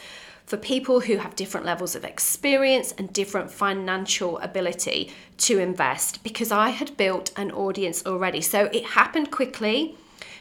for 0.47 0.57
people 0.57 1.01
who 1.01 1.17
have 1.17 1.35
different 1.35 1.67
levels 1.67 1.93
of 1.95 2.03
experience 2.03 2.95
and 2.97 3.13
different 3.13 3.51
financial 3.51 4.39
ability 4.39 5.11
to 5.37 5.59
invest 5.59 6.23
because 6.23 6.51
I 6.51 6.69
had 6.69 6.97
built 6.97 7.31
an 7.37 7.51
audience 7.51 8.03
already. 8.07 8.41
So 8.41 8.69
it 8.73 8.85
happened 8.99 9.29
quickly 9.29 9.95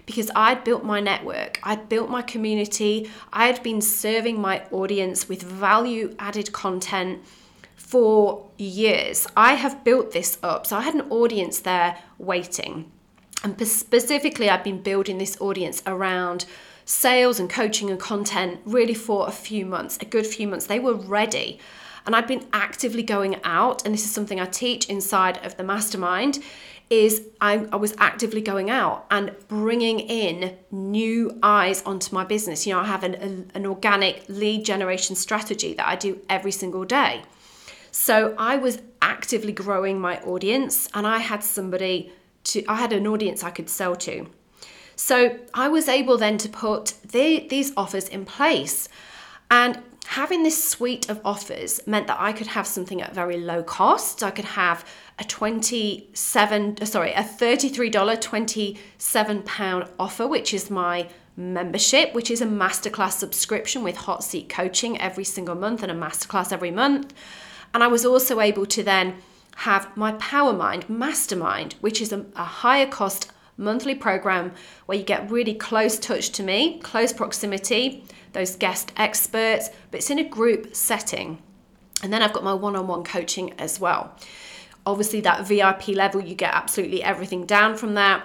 because 0.06 0.30
I'd 0.34 0.64
built 0.64 0.84
my 0.84 1.00
network, 1.00 1.60
I'd 1.62 1.90
built 1.90 2.08
my 2.08 2.22
community, 2.22 3.10
I 3.30 3.44
had 3.48 3.62
been 3.62 3.82
serving 3.82 4.40
my 4.40 4.64
audience 4.70 5.28
with 5.28 5.42
value 5.42 6.16
added 6.18 6.50
content 6.52 7.22
for 7.94 8.44
years. 8.58 9.24
I 9.36 9.54
have 9.54 9.84
built 9.84 10.10
this 10.10 10.36
up. 10.42 10.66
So 10.66 10.76
I 10.76 10.80
had 10.80 10.96
an 10.96 11.06
audience 11.10 11.60
there 11.60 11.96
waiting. 12.18 12.90
And 13.44 13.68
specifically, 13.68 14.50
I've 14.50 14.64
been 14.64 14.82
building 14.82 15.18
this 15.18 15.40
audience 15.40 15.80
around 15.86 16.44
sales 16.84 17.38
and 17.38 17.48
coaching 17.48 17.90
and 17.90 18.00
content 18.00 18.58
really 18.64 18.94
for 18.94 19.28
a 19.28 19.30
few 19.30 19.64
months, 19.64 19.96
a 20.00 20.06
good 20.06 20.26
few 20.26 20.48
months. 20.48 20.66
They 20.66 20.80
were 20.80 20.94
ready. 20.94 21.60
And 22.04 22.16
I've 22.16 22.26
been 22.26 22.48
actively 22.52 23.04
going 23.04 23.36
out, 23.44 23.84
and 23.84 23.94
this 23.94 24.04
is 24.04 24.10
something 24.10 24.40
I 24.40 24.46
teach 24.46 24.88
inside 24.88 25.38
of 25.46 25.56
the 25.56 25.62
mastermind, 25.62 26.40
is 26.90 27.22
I, 27.40 27.68
I, 27.70 27.76
was 27.76 27.94
actively 27.98 28.40
going 28.40 28.70
out 28.70 29.06
and 29.08 29.32
bringing 29.46 30.00
in 30.00 30.56
new 30.72 31.38
eyes 31.44 31.80
onto 31.84 32.12
my 32.12 32.24
business. 32.24 32.66
You 32.66 32.74
know, 32.74 32.80
I 32.80 32.86
have 32.86 33.04
an, 33.04 33.52
an 33.54 33.64
organic 33.66 34.24
lead 34.28 34.64
generation 34.64 35.14
strategy 35.14 35.74
that 35.74 35.86
I 35.86 35.94
do 35.94 36.20
every 36.28 36.52
single 36.52 36.84
day. 36.84 37.22
So 37.94 38.34
I 38.36 38.56
was 38.56 38.82
actively 39.02 39.52
growing 39.52 40.00
my 40.00 40.18
audience 40.22 40.88
and 40.94 41.06
I 41.06 41.18
had 41.18 41.44
somebody 41.44 42.10
to, 42.42 42.64
I 42.66 42.74
had 42.74 42.92
an 42.92 43.06
audience 43.06 43.44
I 43.44 43.50
could 43.50 43.70
sell 43.70 43.94
to. 43.94 44.26
So 44.96 45.38
I 45.54 45.68
was 45.68 45.88
able 45.88 46.18
then 46.18 46.36
to 46.38 46.48
put 46.48 46.94
the, 47.08 47.46
these 47.48 47.72
offers 47.76 48.08
in 48.08 48.24
place. 48.24 48.88
And 49.48 49.80
having 50.06 50.42
this 50.42 50.62
suite 50.62 51.08
of 51.08 51.20
offers 51.24 51.80
meant 51.86 52.08
that 52.08 52.16
I 52.18 52.32
could 52.32 52.48
have 52.48 52.66
something 52.66 53.00
at 53.00 53.14
very 53.14 53.38
low 53.38 53.62
cost. 53.62 54.24
I 54.24 54.32
could 54.32 54.44
have 54.44 54.84
a 55.20 55.24
27 55.24 56.78
uh, 56.80 56.84
sorry, 56.84 57.12
a 57.12 57.22
$33 57.22 58.20
27 58.20 59.42
pound 59.44 59.88
offer 60.00 60.26
which 60.26 60.52
is 60.52 60.68
my 60.68 61.08
membership, 61.36 62.12
which 62.12 62.32
is 62.32 62.40
a 62.40 62.46
masterclass 62.46 63.12
subscription 63.12 63.84
with 63.84 63.96
hot 63.96 64.24
seat 64.24 64.48
coaching 64.48 65.00
every 65.00 65.24
single 65.24 65.54
month 65.54 65.84
and 65.84 65.92
a 65.92 65.94
masterclass 65.94 66.52
every 66.52 66.72
month. 66.72 67.14
And 67.75 67.83
I 67.83 67.88
was 67.88 68.07
also 68.07 68.40
able 68.40 68.64
to 68.66 68.83
then 68.83 69.16
have 69.57 69.95
my 69.97 70.12
Power 70.12 70.52
Mind 70.52 70.88
Mastermind, 70.88 71.75
which 71.81 72.00
is 72.00 72.12
a, 72.12 72.25
a 72.37 72.45
higher 72.45 72.87
cost 72.87 73.31
monthly 73.57 73.95
program 73.95 74.52
where 74.87 74.97
you 74.97 75.04
get 75.04 75.31
really 75.31 75.54
close 75.54 75.99
touch 75.99 76.31
to 76.31 76.43
me, 76.43 76.78
close 76.81 77.12
proximity, 77.12 78.04
those 78.33 78.57
guest 78.57 78.93
experts, 78.97 79.71
but 79.90 79.99
it's 79.99 80.11
in 80.11 80.19
a 80.19 80.28
group 80.28 80.75
setting. 80.75 81.38
And 82.02 82.12
then 82.12 82.23
I've 82.23 82.33
got 82.33 82.45
my 82.45 82.54
one 82.54 82.76
on 82.76 82.87
one 82.87 83.04
coaching 83.04 83.52
as 83.59 83.81
well. 83.81 84.16
Obviously, 84.87 85.21
that 85.23 85.47
VIP 85.47 85.88
level, 85.88 86.21
you 86.21 86.35
get 86.35 86.52
absolutely 86.52 87.02
everything 87.02 87.47
down 87.47 87.76
from 87.76 87.95
that. 87.95 88.25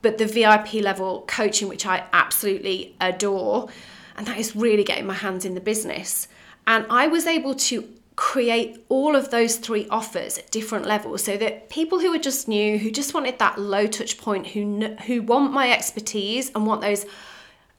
But 0.00 0.18
the 0.18 0.26
VIP 0.26 0.74
level 0.74 1.24
coaching, 1.26 1.66
which 1.66 1.84
I 1.84 2.04
absolutely 2.12 2.94
adore, 3.00 3.68
and 4.16 4.26
that 4.26 4.38
is 4.38 4.54
really 4.54 4.84
getting 4.84 5.06
my 5.06 5.14
hands 5.14 5.44
in 5.44 5.54
the 5.54 5.60
business. 5.60 6.28
And 6.66 6.86
I 6.88 7.08
was 7.08 7.26
able 7.26 7.54
to 7.54 7.88
create 8.18 8.84
all 8.88 9.14
of 9.14 9.30
those 9.30 9.58
three 9.58 9.86
offers 9.90 10.38
at 10.38 10.50
different 10.50 10.84
levels 10.84 11.22
so 11.22 11.36
that 11.36 11.70
people 11.70 12.00
who 12.00 12.12
are 12.12 12.18
just 12.18 12.48
new 12.48 12.76
who 12.76 12.90
just 12.90 13.14
wanted 13.14 13.38
that 13.38 13.60
low 13.60 13.86
touch 13.86 14.18
point 14.18 14.44
who 14.48 14.88
who 15.06 15.22
want 15.22 15.52
my 15.52 15.70
expertise 15.70 16.50
and 16.52 16.66
want 16.66 16.80
those 16.80 17.06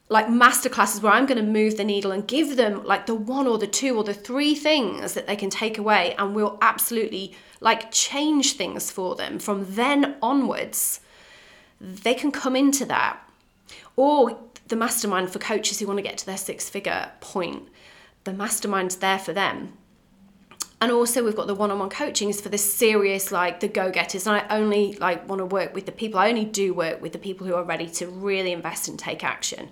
like 0.08 0.27
masterclasses 0.27 1.01
where 1.01 1.12
I'm 1.12 1.25
going 1.25 1.46
to 1.46 1.51
move 1.51 1.75
the 1.75 1.84
needle 1.84 2.13
and 2.13 2.25
give 2.25 2.55
them 2.55 2.86
like 2.86 3.05
the 3.05 3.15
one 3.15 3.48
or 3.48 3.58
the 3.58 3.67
two 3.67 3.98
or 3.98 4.05
the 4.05 4.13
three 4.13 4.55
things 4.55 5.13
that 5.13 5.27
they 5.27 5.36
can 5.36 5.50
take 5.50 5.77
away 5.77 6.15
and 6.17 6.34
will 6.34 6.58
absolutely 6.62 7.36
like 7.60 7.91
change 7.91 8.53
things 8.53 8.89
for 8.89 9.17
them. 9.17 9.39
From 9.39 9.65
then 9.75 10.15
onwards 10.22 11.01
they 11.81 12.13
can 12.13 12.31
come 12.31 12.55
into 12.55 12.86
that. 12.86 13.19
Or 13.98 14.39
the 14.69 14.77
mastermind 14.77 15.31
for 15.31 15.39
coaches 15.39 15.79
who 15.79 15.88
want 15.88 15.98
to 15.98 16.03
get 16.03 16.17
to 16.19 16.25
their 16.25 16.38
six 16.38 16.69
figure 16.69 17.12
point 17.19 17.67
the 18.24 18.31
mastermind's 18.31 18.96
there 18.96 19.19
for 19.19 19.34
them 19.34 19.74
and 20.81 20.91
also 20.91 21.24
we've 21.24 21.36
got 21.36 21.48
the 21.48 21.55
one-on-one 21.55 21.89
coaching 21.89 22.29
is 22.29 22.39
for 22.39 22.50
the 22.50 22.57
serious 22.57 23.31
like 23.31 23.59
the 23.59 23.67
go-getters. 23.67 24.25
And 24.25 24.38
i 24.38 24.57
only 24.57 24.93
like 24.93 25.27
want 25.27 25.39
to 25.39 25.45
work 25.45 25.74
with 25.74 25.86
the 25.86 25.91
people 25.91 26.19
i 26.19 26.29
only 26.29 26.45
do 26.45 26.74
work 26.74 27.01
with 27.01 27.12
the 27.12 27.19
people 27.19 27.45
who 27.45 27.55
are 27.55 27.63
ready 27.63 27.89
to 27.89 28.07
really 28.07 28.51
invest 28.51 28.88
and 28.88 28.98
take 28.98 29.24
action. 29.24 29.69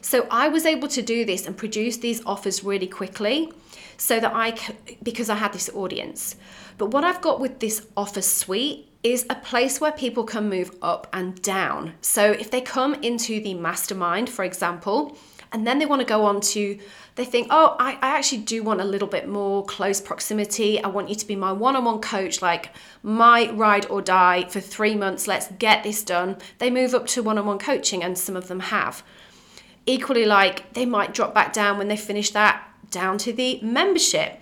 So 0.00 0.26
i 0.30 0.48
was 0.48 0.64
able 0.64 0.88
to 0.88 1.02
do 1.02 1.24
this 1.24 1.46
and 1.46 1.56
produce 1.56 1.98
these 1.98 2.24
offers 2.24 2.64
really 2.64 2.86
quickly 2.86 3.52
so 3.96 4.20
that 4.20 4.32
i 4.34 4.56
because 5.02 5.28
i 5.28 5.34
had 5.34 5.52
this 5.52 5.70
audience. 5.74 6.36
But 6.78 6.86
what 6.92 7.04
i've 7.04 7.20
got 7.20 7.40
with 7.40 7.58
this 7.60 7.86
offer 7.96 8.22
suite 8.22 8.86
is 9.02 9.24
a 9.30 9.34
place 9.34 9.80
where 9.80 9.92
people 9.92 10.24
can 10.24 10.48
move 10.48 10.74
up 10.82 11.06
and 11.12 11.40
down. 11.40 11.94
So 12.00 12.32
if 12.32 12.50
they 12.50 12.60
come 12.60 12.94
into 12.94 13.40
the 13.40 13.54
mastermind 13.54 14.30
for 14.30 14.44
example 14.44 15.16
and 15.52 15.66
then 15.66 15.78
they 15.78 15.86
want 15.86 16.00
to 16.00 16.06
go 16.06 16.24
on 16.24 16.40
to 16.40 16.78
they 17.18 17.24
think, 17.24 17.48
oh, 17.50 17.74
I, 17.80 17.94
I 17.94 18.16
actually 18.16 18.42
do 18.42 18.62
want 18.62 18.80
a 18.80 18.84
little 18.84 19.08
bit 19.08 19.28
more 19.28 19.64
close 19.64 20.00
proximity. 20.00 20.80
I 20.80 20.86
want 20.86 21.08
you 21.08 21.16
to 21.16 21.26
be 21.26 21.34
my 21.34 21.50
one 21.50 21.74
on 21.74 21.84
one 21.84 22.00
coach, 22.00 22.40
like 22.40 22.70
my 23.02 23.50
ride 23.50 23.86
or 23.90 24.00
die 24.00 24.44
for 24.48 24.60
three 24.60 24.94
months. 24.94 25.26
Let's 25.26 25.48
get 25.58 25.82
this 25.82 26.04
done. 26.04 26.36
They 26.58 26.70
move 26.70 26.94
up 26.94 27.08
to 27.08 27.22
one 27.24 27.36
on 27.36 27.46
one 27.46 27.58
coaching, 27.58 28.04
and 28.04 28.16
some 28.16 28.36
of 28.36 28.46
them 28.46 28.60
have. 28.60 29.02
Equally, 29.84 30.26
like 30.26 30.74
they 30.74 30.86
might 30.86 31.12
drop 31.12 31.34
back 31.34 31.52
down 31.52 31.76
when 31.76 31.88
they 31.88 31.96
finish 31.96 32.30
that 32.30 32.62
down 32.92 33.18
to 33.18 33.32
the 33.32 33.58
membership. 33.62 34.40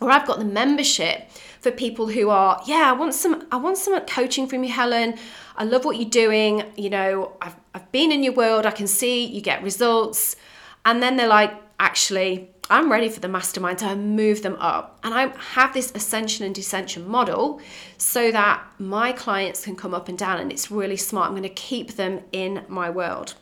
Or 0.00 0.10
I've 0.10 0.26
got 0.26 0.38
the 0.38 0.44
membership 0.44 1.28
for 1.60 1.70
people 1.72 2.08
who 2.08 2.30
are, 2.30 2.62
yeah, 2.66 2.88
I 2.88 2.92
want 2.92 3.14
some, 3.14 3.46
I 3.50 3.56
want 3.56 3.78
some 3.78 3.98
coaching 4.06 4.46
from 4.46 4.62
you, 4.62 4.70
Helen. 4.70 5.18
I 5.56 5.64
love 5.64 5.84
what 5.84 5.96
you're 5.96 6.08
doing. 6.08 6.62
You 6.76 6.90
know, 6.90 7.32
I've, 7.42 7.56
I've 7.74 7.90
been 7.90 8.12
in 8.12 8.22
your 8.22 8.32
world. 8.34 8.64
I 8.64 8.70
can 8.70 8.86
see 8.86 9.26
you 9.26 9.40
get 9.40 9.62
results. 9.62 10.36
And 10.84 11.02
then 11.02 11.16
they're 11.16 11.26
like, 11.26 11.52
actually, 11.80 12.50
I'm 12.70 12.92
ready 12.92 13.08
for 13.08 13.20
the 13.20 13.28
mastermind 13.28 13.78
to 13.78 13.96
move 13.96 14.42
them 14.42 14.56
up. 14.60 14.98
And 15.02 15.14
I 15.14 15.28
have 15.52 15.72
this 15.72 15.90
ascension 15.94 16.44
and 16.44 16.54
descension 16.54 17.06
model 17.06 17.60
so 17.96 18.30
that 18.30 18.62
my 18.78 19.12
clients 19.12 19.64
can 19.64 19.74
come 19.74 19.94
up 19.94 20.08
and 20.08 20.18
down, 20.18 20.38
and 20.38 20.52
it's 20.52 20.70
really 20.70 20.96
smart. 20.96 21.28
I'm 21.28 21.32
going 21.32 21.42
to 21.42 21.48
keep 21.48 21.96
them 21.96 22.20
in 22.30 22.64
my 22.68 22.90
world. 22.90 23.34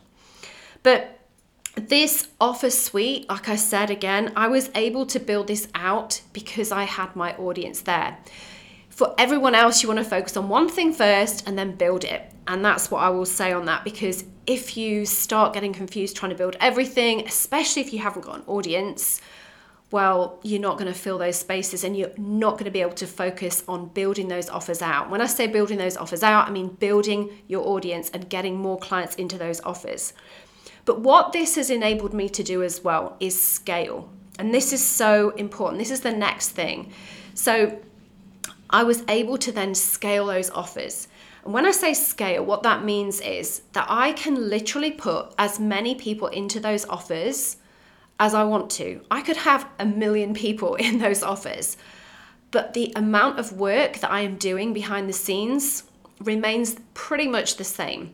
But 0.81 1.16
this 1.77 2.27
offer 2.41 2.69
suite, 2.69 3.29
like 3.29 3.47
I 3.49 3.55
said 3.55 3.89
again, 3.89 4.33
I 4.35 4.47
was 4.47 4.69
able 4.73 5.05
to 5.07 5.19
build 5.19 5.47
this 5.47 5.67
out 5.75 6.21
because 6.33 6.71
I 6.71 6.83
had 6.83 7.15
my 7.15 7.35
audience 7.35 7.81
there. 7.81 8.17
For 8.89 9.13
everyone 9.19 9.53
else, 9.53 9.83
you 9.83 9.89
want 9.89 9.99
to 9.99 10.05
focus 10.05 10.35
on 10.35 10.49
one 10.49 10.69
thing 10.69 10.91
first 10.91 11.47
and 11.47 11.57
then 11.57 11.75
build 11.75 12.03
it. 12.03 12.31
And 12.47 12.65
that's 12.65 12.89
what 12.89 13.03
I 13.03 13.09
will 13.09 13.25
say 13.25 13.51
on 13.53 13.65
that 13.65 13.83
because 13.83 14.23
if 14.47 14.75
you 14.75 15.05
start 15.05 15.53
getting 15.53 15.73
confused 15.73 16.15
trying 16.15 16.31
to 16.31 16.37
build 16.37 16.55
everything, 16.59 17.27
especially 17.27 17.81
if 17.81 17.93
you 17.93 17.99
haven't 17.99 18.25
got 18.25 18.37
an 18.37 18.43
audience, 18.47 19.21
well, 19.91 20.39
you're 20.43 20.59
not 20.59 20.77
going 20.77 20.91
to 20.91 20.97
fill 20.97 21.17
those 21.17 21.37
spaces 21.37 21.83
and 21.83 21.95
you're 21.95 22.11
not 22.17 22.53
going 22.53 22.65
to 22.65 22.71
be 22.71 22.81
able 22.81 22.93
to 22.93 23.07
focus 23.07 23.63
on 23.67 23.89
building 23.89 24.27
those 24.27 24.49
offers 24.49 24.81
out. 24.81 25.09
When 25.09 25.21
I 25.21 25.27
say 25.27 25.47
building 25.47 25.77
those 25.77 25.95
offers 25.95 26.23
out, 26.23 26.47
I 26.47 26.51
mean 26.51 26.69
building 26.69 27.29
your 27.47 27.67
audience 27.67 28.09
and 28.09 28.29
getting 28.29 28.57
more 28.57 28.79
clients 28.79 29.15
into 29.15 29.37
those 29.37 29.61
offers. 29.61 30.13
But 30.87 31.01
what 31.01 31.33
this 31.33 31.55
has 31.55 31.69
enabled 31.69 32.13
me 32.13 32.29
to 32.29 32.41
do 32.41 32.63
as 32.63 32.81
well 32.81 33.17
is 33.19 33.39
scale. 33.39 34.09
And 34.39 34.53
this 34.53 34.71
is 34.71 34.81
so 34.81 35.31
important. 35.31 35.79
This 35.79 35.91
is 35.91 35.99
the 35.99 36.13
next 36.13 36.51
thing. 36.51 36.93
So, 37.33 37.77
I 38.69 38.83
was 38.83 39.03
able 39.09 39.37
to 39.39 39.51
then 39.51 39.75
scale 39.75 40.27
those 40.27 40.49
offers. 40.49 41.09
And 41.43 41.53
when 41.53 41.65
I 41.65 41.71
say 41.71 41.93
scale, 41.93 42.43
what 42.43 42.63
that 42.63 42.85
means 42.85 43.19
is 43.19 43.63
that 43.73 43.85
I 43.89 44.13
can 44.13 44.49
literally 44.49 44.91
put 44.91 45.33
as 45.37 45.59
many 45.59 45.93
people 45.93 46.27
into 46.27 46.59
those 46.59 46.85
offers 46.85 47.57
as 48.17 48.33
I 48.33 48.45
want 48.45 48.69
to. 48.71 49.01
I 49.11 49.21
could 49.21 49.37
have 49.37 49.67
a 49.79 49.85
million 49.85 50.33
people 50.33 50.75
in 50.87 50.99
those 50.99 51.21
offers, 51.21 51.75
but 52.51 52.73
the 52.73 52.93
amount 52.95 53.39
of 53.39 53.51
work 53.51 53.99
that 53.99 54.11
I 54.11 54.21
am 54.21 54.37
doing 54.37 54.71
behind 54.71 55.09
the 55.09 55.13
scenes 55.13 55.83
remains 56.21 56.77
pretty 56.93 57.27
much 57.27 57.57
the 57.57 57.65
same. 57.65 58.13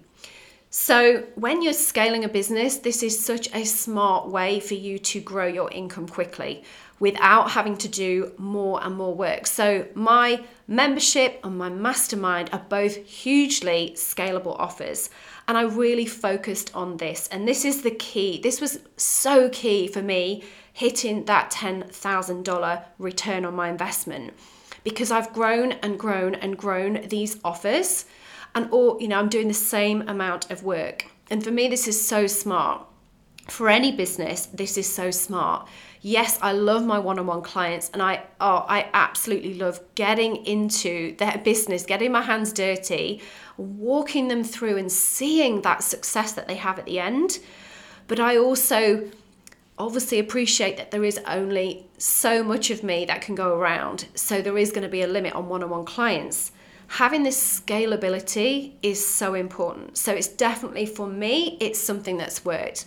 So, 0.75 1.27
when 1.35 1.61
you're 1.61 1.71
scaling 1.71 2.23
a 2.23 2.27
business, 2.27 2.77
this 2.77 3.03
is 3.03 3.23
such 3.23 3.47
a 3.53 3.63
smart 3.63 4.29
way 4.29 4.59
for 4.59 4.73
you 4.73 4.97
to 4.97 5.19
grow 5.19 5.45
your 5.45 5.69
income 5.69 6.07
quickly 6.07 6.63
without 6.99 7.51
having 7.51 7.77
to 7.77 7.87
do 7.87 8.31
more 8.39 8.83
and 8.83 8.95
more 8.95 9.13
work. 9.13 9.45
So, 9.45 9.85
my 9.93 10.43
membership 10.67 11.39
and 11.43 11.59
my 11.59 11.69
mastermind 11.69 12.49
are 12.51 12.65
both 12.69 12.95
hugely 13.05 13.93
scalable 13.95 14.59
offers. 14.59 15.11
And 15.47 15.59
I 15.59 15.61
really 15.61 16.07
focused 16.07 16.73
on 16.73 16.97
this. 16.97 17.27
And 17.27 17.47
this 17.47 17.65
is 17.65 17.83
the 17.83 17.91
key. 17.91 18.41
This 18.41 18.59
was 18.59 18.79
so 18.97 19.49
key 19.49 19.85
for 19.85 20.01
me 20.01 20.43
hitting 20.73 21.25
that 21.25 21.51
$10,000 21.51 22.83
return 22.97 23.45
on 23.45 23.53
my 23.53 23.69
investment 23.69 24.33
because 24.83 25.11
I've 25.11 25.33
grown 25.33 25.73
and 25.73 25.99
grown 25.99 26.33
and 26.33 26.57
grown 26.57 27.07
these 27.09 27.39
offers. 27.43 28.05
And 28.55 28.69
all, 28.71 29.01
you 29.01 29.07
know, 29.07 29.19
I'm 29.19 29.29
doing 29.29 29.47
the 29.47 29.53
same 29.53 30.07
amount 30.07 30.51
of 30.51 30.63
work. 30.63 31.07
And 31.29 31.43
for 31.43 31.51
me, 31.51 31.67
this 31.67 31.87
is 31.87 32.05
so 32.05 32.27
smart. 32.27 32.85
For 33.47 33.67
any 33.69 33.91
business, 33.91 34.45
this 34.45 34.77
is 34.77 34.93
so 34.93 35.11
smart 35.11 35.67
yes, 36.03 36.37
I 36.41 36.51
love 36.51 36.85
my 36.85 36.99
one-on-one 36.99 37.41
clients 37.41 37.89
and 37.91 38.01
I 38.01 38.23
oh, 38.39 38.65
I 38.67 38.89
absolutely 38.93 39.55
love 39.55 39.79
getting 39.95 40.45
into 40.45 41.15
their 41.15 41.41
business, 41.43 41.85
getting 41.85 42.11
my 42.11 42.21
hands 42.21 42.53
dirty, 42.53 43.21
walking 43.57 44.27
them 44.27 44.43
through 44.43 44.77
and 44.77 44.91
seeing 44.91 45.63
that 45.63 45.81
success 45.81 46.33
that 46.33 46.47
they 46.47 46.55
have 46.55 46.77
at 46.77 46.85
the 46.85 46.99
end. 46.99 47.39
But 48.07 48.19
I 48.19 48.37
also 48.37 49.09
obviously 49.79 50.19
appreciate 50.19 50.77
that 50.77 50.91
there 50.91 51.03
is 51.03 51.19
only 51.25 51.87
so 51.97 52.43
much 52.43 52.69
of 52.69 52.83
me 52.83 53.05
that 53.05 53.21
can 53.21 53.33
go 53.33 53.55
around. 53.55 54.05
So 54.13 54.41
there 54.41 54.57
is 54.57 54.71
going 54.71 54.83
to 54.83 54.89
be 54.89 55.01
a 55.01 55.07
limit 55.07 55.33
on 55.33 55.49
one-on-one 55.49 55.85
clients. 55.85 56.51
Having 56.97 57.23
this 57.23 57.59
scalability 57.59 58.73
is 58.83 59.03
so 59.03 59.33
important. 59.33 59.97
So 59.97 60.13
it's 60.13 60.27
definitely 60.27 60.85
for 60.85 61.07
me, 61.07 61.57
it's 61.59 61.79
something 61.79 62.17
that's 62.17 62.45
worked. 62.45 62.85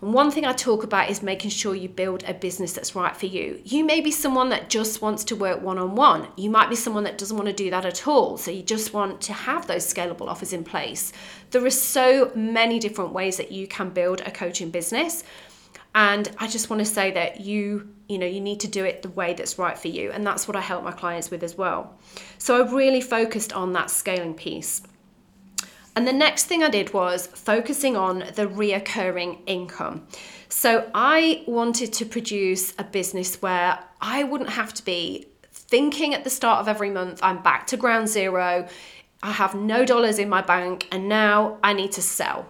And 0.00 0.14
one 0.14 0.30
thing 0.30 0.46
I 0.46 0.52
talk 0.52 0.84
about 0.84 1.10
is 1.10 1.20
making 1.20 1.50
sure 1.50 1.74
you 1.74 1.88
build 1.88 2.22
a 2.28 2.32
business 2.32 2.74
that's 2.74 2.94
right 2.94 3.16
for 3.16 3.26
you. 3.26 3.60
You 3.64 3.84
may 3.84 4.00
be 4.00 4.12
someone 4.12 4.50
that 4.50 4.70
just 4.70 5.02
wants 5.02 5.24
to 5.24 5.34
work 5.34 5.60
one 5.62 5.78
on 5.78 5.96
one. 5.96 6.28
You 6.36 6.48
might 6.48 6.70
be 6.70 6.76
someone 6.76 7.02
that 7.04 7.18
doesn't 7.18 7.36
want 7.36 7.48
to 7.48 7.52
do 7.52 7.70
that 7.70 7.84
at 7.84 8.06
all. 8.06 8.36
So 8.38 8.52
you 8.52 8.62
just 8.62 8.94
want 8.94 9.20
to 9.22 9.32
have 9.32 9.66
those 9.66 9.92
scalable 9.92 10.28
offers 10.28 10.52
in 10.52 10.62
place. 10.62 11.12
There 11.50 11.66
are 11.66 11.70
so 11.70 12.30
many 12.36 12.78
different 12.78 13.12
ways 13.12 13.36
that 13.38 13.50
you 13.50 13.66
can 13.66 13.90
build 13.90 14.20
a 14.20 14.30
coaching 14.30 14.70
business. 14.70 15.24
And 15.94 16.30
I 16.38 16.48
just 16.48 16.70
want 16.70 16.80
to 16.80 16.86
say 16.86 17.12
that 17.12 17.40
you, 17.40 17.88
you 18.08 18.18
know, 18.18 18.26
you 18.26 18.40
need 18.40 18.60
to 18.60 18.68
do 18.68 18.84
it 18.84 19.02
the 19.02 19.10
way 19.10 19.34
that's 19.34 19.58
right 19.58 19.78
for 19.78 19.88
you. 19.88 20.10
And 20.10 20.26
that's 20.26 20.48
what 20.48 20.56
I 20.56 20.60
help 20.60 20.82
my 20.82 20.92
clients 20.92 21.30
with 21.30 21.42
as 21.42 21.56
well. 21.56 21.96
So 22.38 22.62
I 22.62 22.72
really 22.72 23.00
focused 23.00 23.52
on 23.52 23.72
that 23.74 23.90
scaling 23.90 24.34
piece. 24.34 24.82
And 25.96 26.08
the 26.08 26.12
next 26.12 26.46
thing 26.46 26.64
I 26.64 26.70
did 26.70 26.92
was 26.92 27.28
focusing 27.28 27.96
on 27.96 28.18
the 28.18 28.46
reoccurring 28.46 29.38
income. 29.46 30.06
So 30.48 30.90
I 30.94 31.44
wanted 31.46 31.92
to 31.94 32.04
produce 32.04 32.74
a 32.78 32.84
business 32.84 33.40
where 33.40 33.78
I 34.00 34.24
wouldn't 34.24 34.50
have 34.50 34.74
to 34.74 34.84
be 34.84 35.26
thinking 35.52 36.14
at 36.14 36.24
the 36.24 36.30
start 36.30 36.60
of 36.60 36.68
every 36.68 36.90
month, 36.90 37.20
I'm 37.22 37.42
back 37.42 37.66
to 37.68 37.76
ground 37.76 38.08
zero, 38.08 38.68
I 39.22 39.32
have 39.32 39.54
no 39.54 39.84
dollars 39.84 40.18
in 40.18 40.28
my 40.28 40.42
bank, 40.42 40.88
and 40.92 41.08
now 41.08 41.58
I 41.62 41.72
need 41.72 41.92
to 41.92 42.02
sell. 42.02 42.46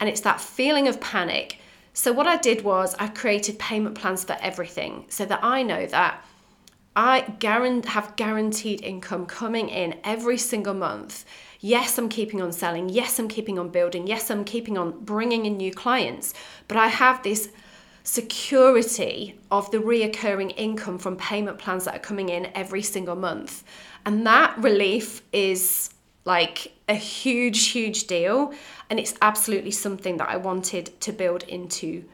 And 0.00 0.08
it's 0.08 0.22
that 0.22 0.40
feeling 0.40 0.88
of 0.88 1.00
panic. 1.00 1.58
So, 1.96 2.12
what 2.12 2.26
I 2.26 2.36
did 2.36 2.64
was 2.64 2.96
I 2.98 3.06
created 3.06 3.58
payment 3.60 3.94
plans 3.94 4.24
for 4.24 4.36
everything 4.40 5.06
so 5.08 5.24
that 5.26 5.38
I 5.44 5.62
know 5.62 5.86
that 5.86 6.24
I 6.96 7.20
have 7.86 8.16
guaranteed 8.16 8.82
income 8.82 9.26
coming 9.26 9.68
in 9.68 10.00
every 10.02 10.36
single 10.36 10.74
month. 10.74 11.24
Yes, 11.60 11.96
I'm 11.96 12.08
keeping 12.08 12.42
on 12.42 12.52
selling. 12.52 12.88
Yes, 12.88 13.18
I'm 13.20 13.28
keeping 13.28 13.60
on 13.60 13.68
building. 13.68 14.08
Yes, 14.08 14.28
I'm 14.28 14.44
keeping 14.44 14.76
on 14.76 15.04
bringing 15.04 15.46
in 15.46 15.56
new 15.56 15.72
clients. 15.72 16.34
But 16.66 16.78
I 16.78 16.88
have 16.88 17.22
this 17.22 17.50
security 18.02 19.38
of 19.52 19.70
the 19.70 19.78
reoccurring 19.78 20.52
income 20.56 20.98
from 20.98 21.16
payment 21.16 21.58
plans 21.58 21.84
that 21.84 21.94
are 21.94 22.00
coming 22.00 22.28
in 22.28 22.50
every 22.56 22.82
single 22.82 23.16
month. 23.16 23.62
And 24.04 24.26
that 24.26 24.58
relief 24.58 25.22
is 25.32 25.90
like 26.24 26.72
a 26.88 26.94
huge, 26.94 27.68
huge 27.68 28.06
deal. 28.06 28.52
And 28.90 28.98
it's 28.98 29.14
absolutely 29.22 29.70
something 29.70 30.16
that 30.18 30.28
I 30.28 30.36
wanted 30.36 31.00
to 31.00 31.12
build 31.12 31.42
into 31.44 32.04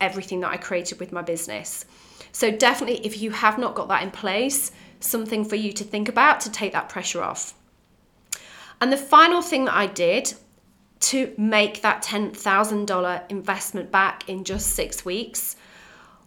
everything 0.00 0.40
that 0.40 0.50
I 0.50 0.56
created 0.56 1.00
with 1.00 1.12
my 1.12 1.22
business. 1.22 1.84
So, 2.32 2.50
definitely, 2.50 3.04
if 3.04 3.20
you 3.20 3.30
have 3.30 3.58
not 3.58 3.74
got 3.74 3.88
that 3.88 4.02
in 4.02 4.10
place, 4.10 4.70
something 5.00 5.44
for 5.44 5.56
you 5.56 5.72
to 5.72 5.84
think 5.84 6.08
about 6.08 6.40
to 6.40 6.50
take 6.50 6.72
that 6.72 6.88
pressure 6.88 7.22
off. 7.22 7.54
And 8.80 8.92
the 8.92 8.96
final 8.96 9.42
thing 9.42 9.64
that 9.64 9.74
I 9.74 9.86
did 9.86 10.34
to 11.00 11.32
make 11.36 11.82
that 11.82 12.02
$10,000 12.02 13.30
investment 13.30 13.90
back 13.90 14.28
in 14.28 14.44
just 14.44 14.68
six 14.74 15.04
weeks 15.04 15.56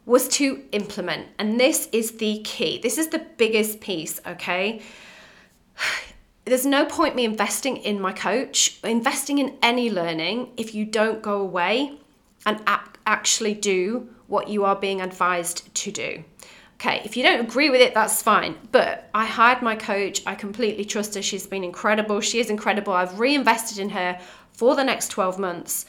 was 0.06 0.28
to 0.30 0.64
implement. 0.72 1.28
And 1.38 1.60
this 1.60 1.88
is 1.92 2.14
the 2.14 2.42
key. 2.44 2.80
This 2.82 2.98
is 2.98 3.08
the 3.08 3.20
biggest 3.20 3.82
piece, 3.82 4.20
okay? 4.26 4.82
There's 6.46 6.66
no 6.66 6.86
point 6.86 7.16
me 7.16 7.24
investing 7.24 7.78
in 7.78 8.02
my 8.02 8.14
coach, 8.14 8.80
investing 8.84 9.38
in 9.38 9.58
any 9.62 9.90
learning 9.92 10.52
if 10.58 10.74
you 10.74 10.86
don't 10.86 11.22
go 11.22 11.40
away 11.40 12.00
and 12.46 12.60
actually 13.06 13.54
do 13.54 14.10
what 14.28 14.48
you 14.48 14.66
are 14.66 14.76
being 14.76 15.02
advised 15.02 15.74
to 15.76 15.92
do. 15.92 16.24
Okay, 16.76 17.02
if 17.06 17.16
you 17.16 17.22
don't 17.22 17.42
agree 17.42 17.70
with 17.70 17.80
it, 17.80 17.94
that's 17.94 18.24
fine. 18.24 18.56
But 18.72 19.08
I 19.14 19.26
hired 19.26 19.62
my 19.62 19.76
coach. 19.76 20.24
I 20.26 20.34
completely 20.34 20.84
trust 20.84 21.14
her. 21.14 21.22
She's 21.22 21.46
been 21.46 21.64
incredible. 21.64 22.22
She 22.22 22.40
is 22.40 22.50
incredible. 22.50 22.92
I've 22.94 23.20
reinvested 23.20 23.78
in 23.78 23.90
her 23.90 24.20
for 24.52 24.76
the 24.76 24.84
next 24.84 25.10
12 25.10 25.38
months. 25.38 25.86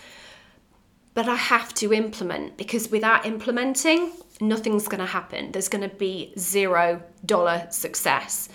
But 1.14 1.28
I 1.28 1.36
have 1.36 1.72
to 1.74 1.94
implement 1.94 2.58
because 2.58 2.90
without 2.90 3.24
implementing, 3.24 4.12
nothing's 4.40 4.86
going 4.86 5.00
to 5.00 5.06
happen. 5.06 5.52
There's 5.52 5.68
going 5.68 5.88
to 5.88 5.96
be 5.96 6.34
zero 6.38 7.02
dollar 7.24 7.66
success. 7.70 8.50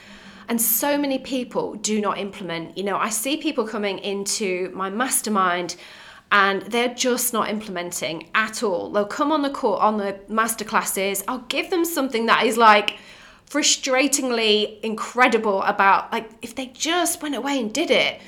And 0.50 0.62
so 0.62 0.98
many 0.98 1.20
people 1.20 1.76
do 1.76 2.00
not 2.00 2.18
implement. 2.18 2.78
You 2.78 2.84
know, 2.84 2.98
I 2.98 3.10
see 3.10 3.38
people 3.38 3.68
coming 3.68 4.00
into 4.00 4.72
my 4.74 4.90
mastermind 4.90 5.76
and 6.32 6.62
they're 6.64 6.94
just 6.94 7.34
not 7.34 7.50
implementing 7.50 8.30
at 8.36 8.64
all. 8.64 8.92
They'll 8.92 9.06
come 9.06 9.32
on 9.32 9.42
the 9.42 9.50
court 9.50 9.82
on 9.82 9.98
the 9.98 10.20
master 10.28 10.66
classes. 10.66 11.24
I'll 11.28 11.46
give 11.50 11.70
them 11.70 11.86
something 11.86 12.26
that 12.26 12.46
is 12.46 12.58
like 12.58 12.98
frustratingly 13.50 14.82
incredible 14.82 15.64
about 15.64 16.12
like 16.12 16.30
if 16.42 16.54
they 16.56 16.68
just 16.68 17.22
went 17.22 17.34
away 17.34 17.60
and 17.60 17.74
did 17.74 17.90
it 17.90 18.20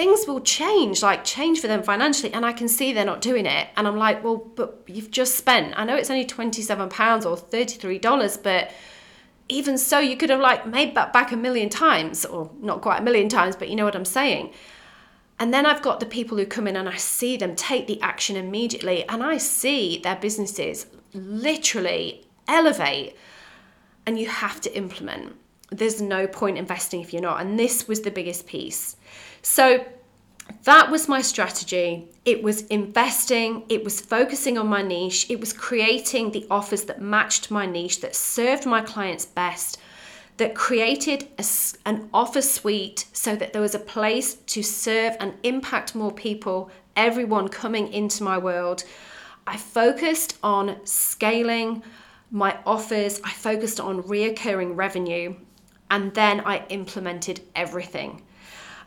things 0.00 0.26
will 0.26 0.40
change, 0.40 1.02
like 1.02 1.24
change 1.24 1.60
for 1.60 1.66
them 1.66 1.82
financially. 1.82 2.32
And 2.32 2.46
I 2.46 2.54
can 2.54 2.68
see 2.68 2.92
they're 2.92 3.04
not 3.04 3.20
doing 3.20 3.44
it. 3.44 3.68
And 3.76 3.86
I'm 3.86 3.98
like, 3.98 4.24
well, 4.24 4.36
but 4.36 4.82
you've 4.86 5.10
just 5.10 5.34
spent, 5.34 5.78
I 5.78 5.84
know 5.84 5.94
it's 5.94 6.08
only 6.08 6.24
£27 6.24 7.26
or 7.26 7.36
$33, 7.36 8.42
but 8.42 8.70
even 9.50 9.76
so, 9.76 9.98
you 9.98 10.16
could 10.16 10.30
have 10.30 10.40
like 10.40 10.66
made 10.66 10.94
that 10.94 11.12
back 11.12 11.32
a 11.32 11.36
million 11.36 11.68
times, 11.68 12.24
or 12.24 12.50
not 12.60 12.80
quite 12.80 13.00
a 13.00 13.02
million 13.02 13.28
times, 13.28 13.56
but 13.56 13.68
you 13.68 13.76
know 13.76 13.84
what 13.84 13.96
I'm 13.96 14.04
saying. 14.04 14.52
And 15.38 15.54
then 15.54 15.64
I've 15.64 15.80
got 15.80 16.00
the 16.00 16.06
people 16.06 16.36
who 16.36 16.44
come 16.44 16.66
in 16.66 16.76
and 16.76 16.88
I 16.88 16.96
see 16.96 17.38
them 17.38 17.56
take 17.56 17.86
the 17.86 18.00
action 18.02 18.36
immediately 18.36 19.08
and 19.08 19.22
I 19.22 19.38
see 19.38 19.98
their 19.98 20.16
businesses 20.16 20.86
literally 21.14 22.26
elevate 22.46 23.16
and 24.06 24.18
you 24.18 24.26
have 24.28 24.60
to 24.60 24.76
implement. 24.76 25.36
There's 25.70 26.02
no 26.02 26.26
point 26.26 26.58
investing 26.58 27.00
if 27.00 27.14
you're 27.14 27.22
not. 27.22 27.40
And 27.40 27.58
this 27.58 27.88
was 27.88 28.02
the 28.02 28.10
biggest 28.10 28.46
piece. 28.46 28.96
So 29.40 29.86
that 30.64 30.90
was 30.90 31.08
my 31.08 31.22
strategy. 31.22 32.08
It 32.24 32.42
was 32.42 32.62
investing, 32.66 33.64
it 33.68 33.84
was 33.84 34.00
focusing 34.00 34.58
on 34.58 34.68
my 34.68 34.82
niche, 34.82 35.26
it 35.30 35.40
was 35.40 35.52
creating 35.52 36.30
the 36.30 36.46
offers 36.50 36.84
that 36.84 37.00
matched 37.00 37.50
my 37.50 37.66
niche, 37.66 38.00
that 38.00 38.14
served 38.14 38.66
my 38.66 38.80
clients 38.80 39.26
best, 39.26 39.78
that 40.36 40.54
created 40.54 41.28
a, 41.38 41.44
an 41.86 42.08
offer 42.12 42.42
suite 42.42 43.06
so 43.12 43.36
that 43.36 43.52
there 43.52 43.62
was 43.62 43.74
a 43.74 43.80
place 43.80 44.34
to 44.34 44.62
serve 44.62 45.16
and 45.20 45.34
impact 45.42 45.94
more 45.94 46.12
people, 46.12 46.70
everyone 46.96 47.48
coming 47.48 47.92
into 47.92 48.22
my 48.22 48.38
world. 48.38 48.84
I 49.46 49.56
focused 49.56 50.38
on 50.42 50.84
scaling 50.84 51.82
my 52.30 52.56
offers, 52.64 53.20
I 53.24 53.30
focused 53.30 53.80
on 53.80 54.02
reoccurring 54.04 54.76
revenue, 54.76 55.34
and 55.90 56.14
then 56.14 56.40
I 56.40 56.64
implemented 56.68 57.40
everything. 57.54 58.22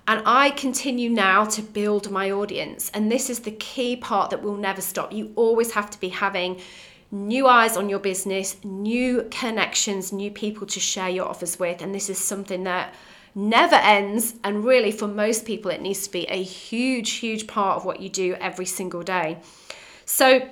And 0.07 0.21
I 0.25 0.49
continue 0.51 1.09
now 1.09 1.45
to 1.45 1.61
build 1.61 2.11
my 2.11 2.29
audience. 2.29 2.91
And 2.93 3.11
this 3.11 3.29
is 3.29 3.39
the 3.39 3.51
key 3.51 3.95
part 3.95 4.31
that 4.31 4.43
will 4.43 4.57
never 4.57 4.81
stop. 4.81 5.13
You 5.13 5.31
always 5.35 5.71
have 5.73 5.89
to 5.91 5.99
be 5.99 6.09
having 6.09 6.59
new 7.09 7.47
eyes 7.47 7.77
on 7.77 7.87
your 7.87 7.99
business, 7.99 8.57
new 8.63 9.27
connections, 9.31 10.11
new 10.11 10.31
people 10.31 10.67
to 10.67 10.79
share 10.79 11.09
your 11.09 11.27
offers 11.27 11.57
with. 11.57 11.81
And 11.81 11.95
this 11.95 12.09
is 12.09 12.17
something 12.17 12.63
that 12.65 12.93
never 13.33 13.75
ends. 13.75 14.35
And 14.43 14.65
really, 14.65 14.91
for 14.91 15.07
most 15.07 15.45
people, 15.45 15.71
it 15.71 15.81
needs 15.81 16.05
to 16.05 16.11
be 16.11 16.25
a 16.25 16.41
huge, 16.43 17.11
huge 17.11 17.47
part 17.47 17.77
of 17.77 17.85
what 17.85 18.01
you 18.01 18.09
do 18.09 18.35
every 18.41 18.65
single 18.65 19.03
day. 19.03 19.37
So 20.05 20.47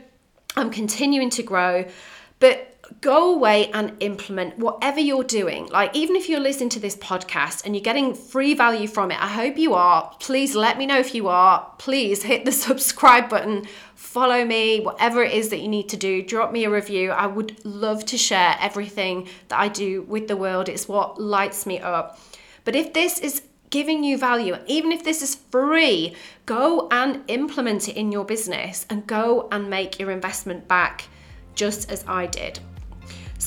I'm 0.56 0.70
continuing 0.70 1.30
to 1.32 1.44
grow. 1.44 1.86
But 2.40 2.71
go 3.00 3.34
away 3.34 3.72
and 3.72 3.96
implement 4.02 4.58
whatever 4.58 5.00
you're 5.00 5.24
doing. 5.24 5.68
Like, 5.68 5.96
even 5.96 6.16
if 6.16 6.28
you're 6.28 6.40
listening 6.40 6.70
to 6.70 6.80
this 6.80 6.96
podcast 6.98 7.66
and 7.66 7.76
you're 7.76 7.84
getting 7.84 8.14
free 8.14 8.54
value 8.54 8.88
from 8.88 9.12
it, 9.12 9.22
I 9.22 9.28
hope 9.28 9.58
you 9.58 9.74
are. 9.74 10.14
Please 10.20 10.56
let 10.56 10.78
me 10.78 10.86
know 10.86 11.00
if 11.00 11.16
you 11.16 11.30
are. 11.30 11.74
Please 11.78 12.24
hit 12.24 12.44
the 12.44 12.52
subscribe 12.68 13.30
button, 13.30 13.66
follow 13.96 14.44
me, 14.44 14.82
whatever 14.82 15.24
it 15.24 15.32
is 15.32 15.50
that 15.50 15.62
you 15.62 15.68
need 15.68 15.88
to 15.90 15.98
do. 15.98 16.22
Drop 16.22 16.52
me 16.52 16.66
a 16.66 16.70
review. 16.70 17.12
I 17.12 17.28
would 17.28 17.64
love 17.64 18.06
to 18.08 18.18
share 18.18 18.58
everything 18.60 19.30
that 19.48 19.60
I 19.60 19.70
do 19.70 20.02
with 20.02 20.28
the 20.28 20.38
world. 20.38 20.68
It's 20.68 20.88
what 20.88 21.22
lights 21.22 21.66
me 21.66 21.80
up. 21.80 22.20
But 22.66 22.76
if 22.76 22.94
this 22.94 23.20
is 23.20 23.44
giving 23.70 24.04
you 24.04 24.18
value, 24.18 24.58
even 24.68 24.92
if 24.92 25.04
this 25.04 25.22
is 25.22 25.36
free, 25.36 26.16
go 26.46 26.88
and 26.92 27.24
implement 27.28 27.88
it 27.88 27.96
in 27.96 28.12
your 28.12 28.26
business 28.26 28.86
and 28.90 29.08
go 29.08 29.48
and 29.52 29.70
make 29.70 29.98
your 29.98 30.12
investment 30.12 30.68
back 30.68 31.06
just 31.56 31.92
as 31.92 32.04
I 32.08 32.28
did. 32.28 32.60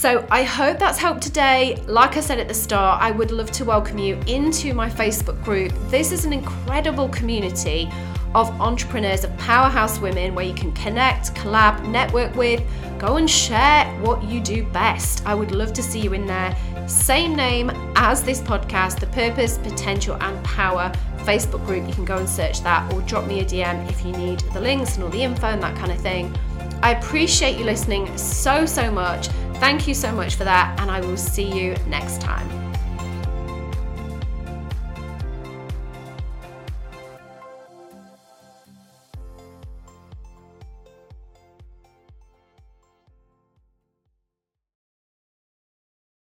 So 0.05 0.27
I 0.31 0.43
hope 0.43 0.79
that's 0.79 0.99
helped 0.99 1.23
today. 1.23 1.83
Like 1.87 2.19
I 2.19 2.21
said 2.21 2.38
at 2.38 2.47
the 2.47 2.53
start, 2.53 3.01
I 3.01 3.11
would 3.11 3.31
love 3.31 3.51
to 3.53 3.64
welcome 3.64 3.97
you 3.97 4.21
into 4.27 4.75
my 4.75 4.87
Facebook 4.87 5.43
group. 5.43 5.73
This 5.88 6.12
is 6.12 6.27
an 6.27 6.33
incredible 6.35 7.09
community 7.09 7.90
of 8.35 8.51
entrepreneurs, 8.61 9.25
of 9.25 9.35
powerhouse 9.38 10.01
women 10.01 10.35
where 10.35 10.45
you 10.45 10.53
can 10.53 10.73
connect, 10.73 11.35
collab, 11.35 11.88
network 11.88 12.35
with, 12.37 12.62
go 12.99 13.17
and 13.17 13.31
share 13.31 13.87
what 14.03 14.23
you 14.23 14.43
do 14.43 14.64
best. 14.64 15.27
I 15.27 15.35
would 15.35 15.53
love 15.53 15.73
to 15.73 15.83
see 15.83 16.01
you 16.01 16.12
in 16.12 16.27
there. 16.27 16.55
Same 16.87 17.35
name 17.35 17.71
as 17.97 18.23
this 18.23 18.43
podcast, 18.43 19.01
the 19.01 19.07
Purpose, 19.07 19.57
Potential, 19.57 20.19
and 20.21 20.45
Power 20.45 20.93
Facebook 21.21 21.64
group. 21.64 21.88
You 21.88 21.95
can 21.95 22.05
go 22.05 22.19
and 22.19 22.29
search 22.29 22.61
that 22.61 22.93
or 22.93 23.01
drop 23.01 23.27
me 23.27 23.40
a 23.40 23.45
DM 23.47 23.88
if 23.88 24.05
you 24.05 24.12
need 24.12 24.40
the 24.53 24.61
links 24.61 24.97
and 24.97 25.05
all 25.05 25.09
the 25.11 25.23
info 25.23 25.47
and 25.47 25.62
that 25.62 25.75
kind 25.79 25.93
of 25.93 25.99
thing. 25.99 26.37
I 26.83 26.90
appreciate 26.90 27.57
you 27.57 27.64
listening 27.64 28.14
so, 28.19 28.67
so 28.67 28.90
much. 28.90 29.31
Thank 29.64 29.88
you 29.88 29.94
so 29.94 30.12
much 30.12 30.35
for 30.35 30.44
that, 30.44 30.79
and 30.79 30.90
I 30.90 31.00
will 31.00 31.16
see 31.16 31.50
you 31.50 31.74
next 31.87 32.20
time. 32.20 32.63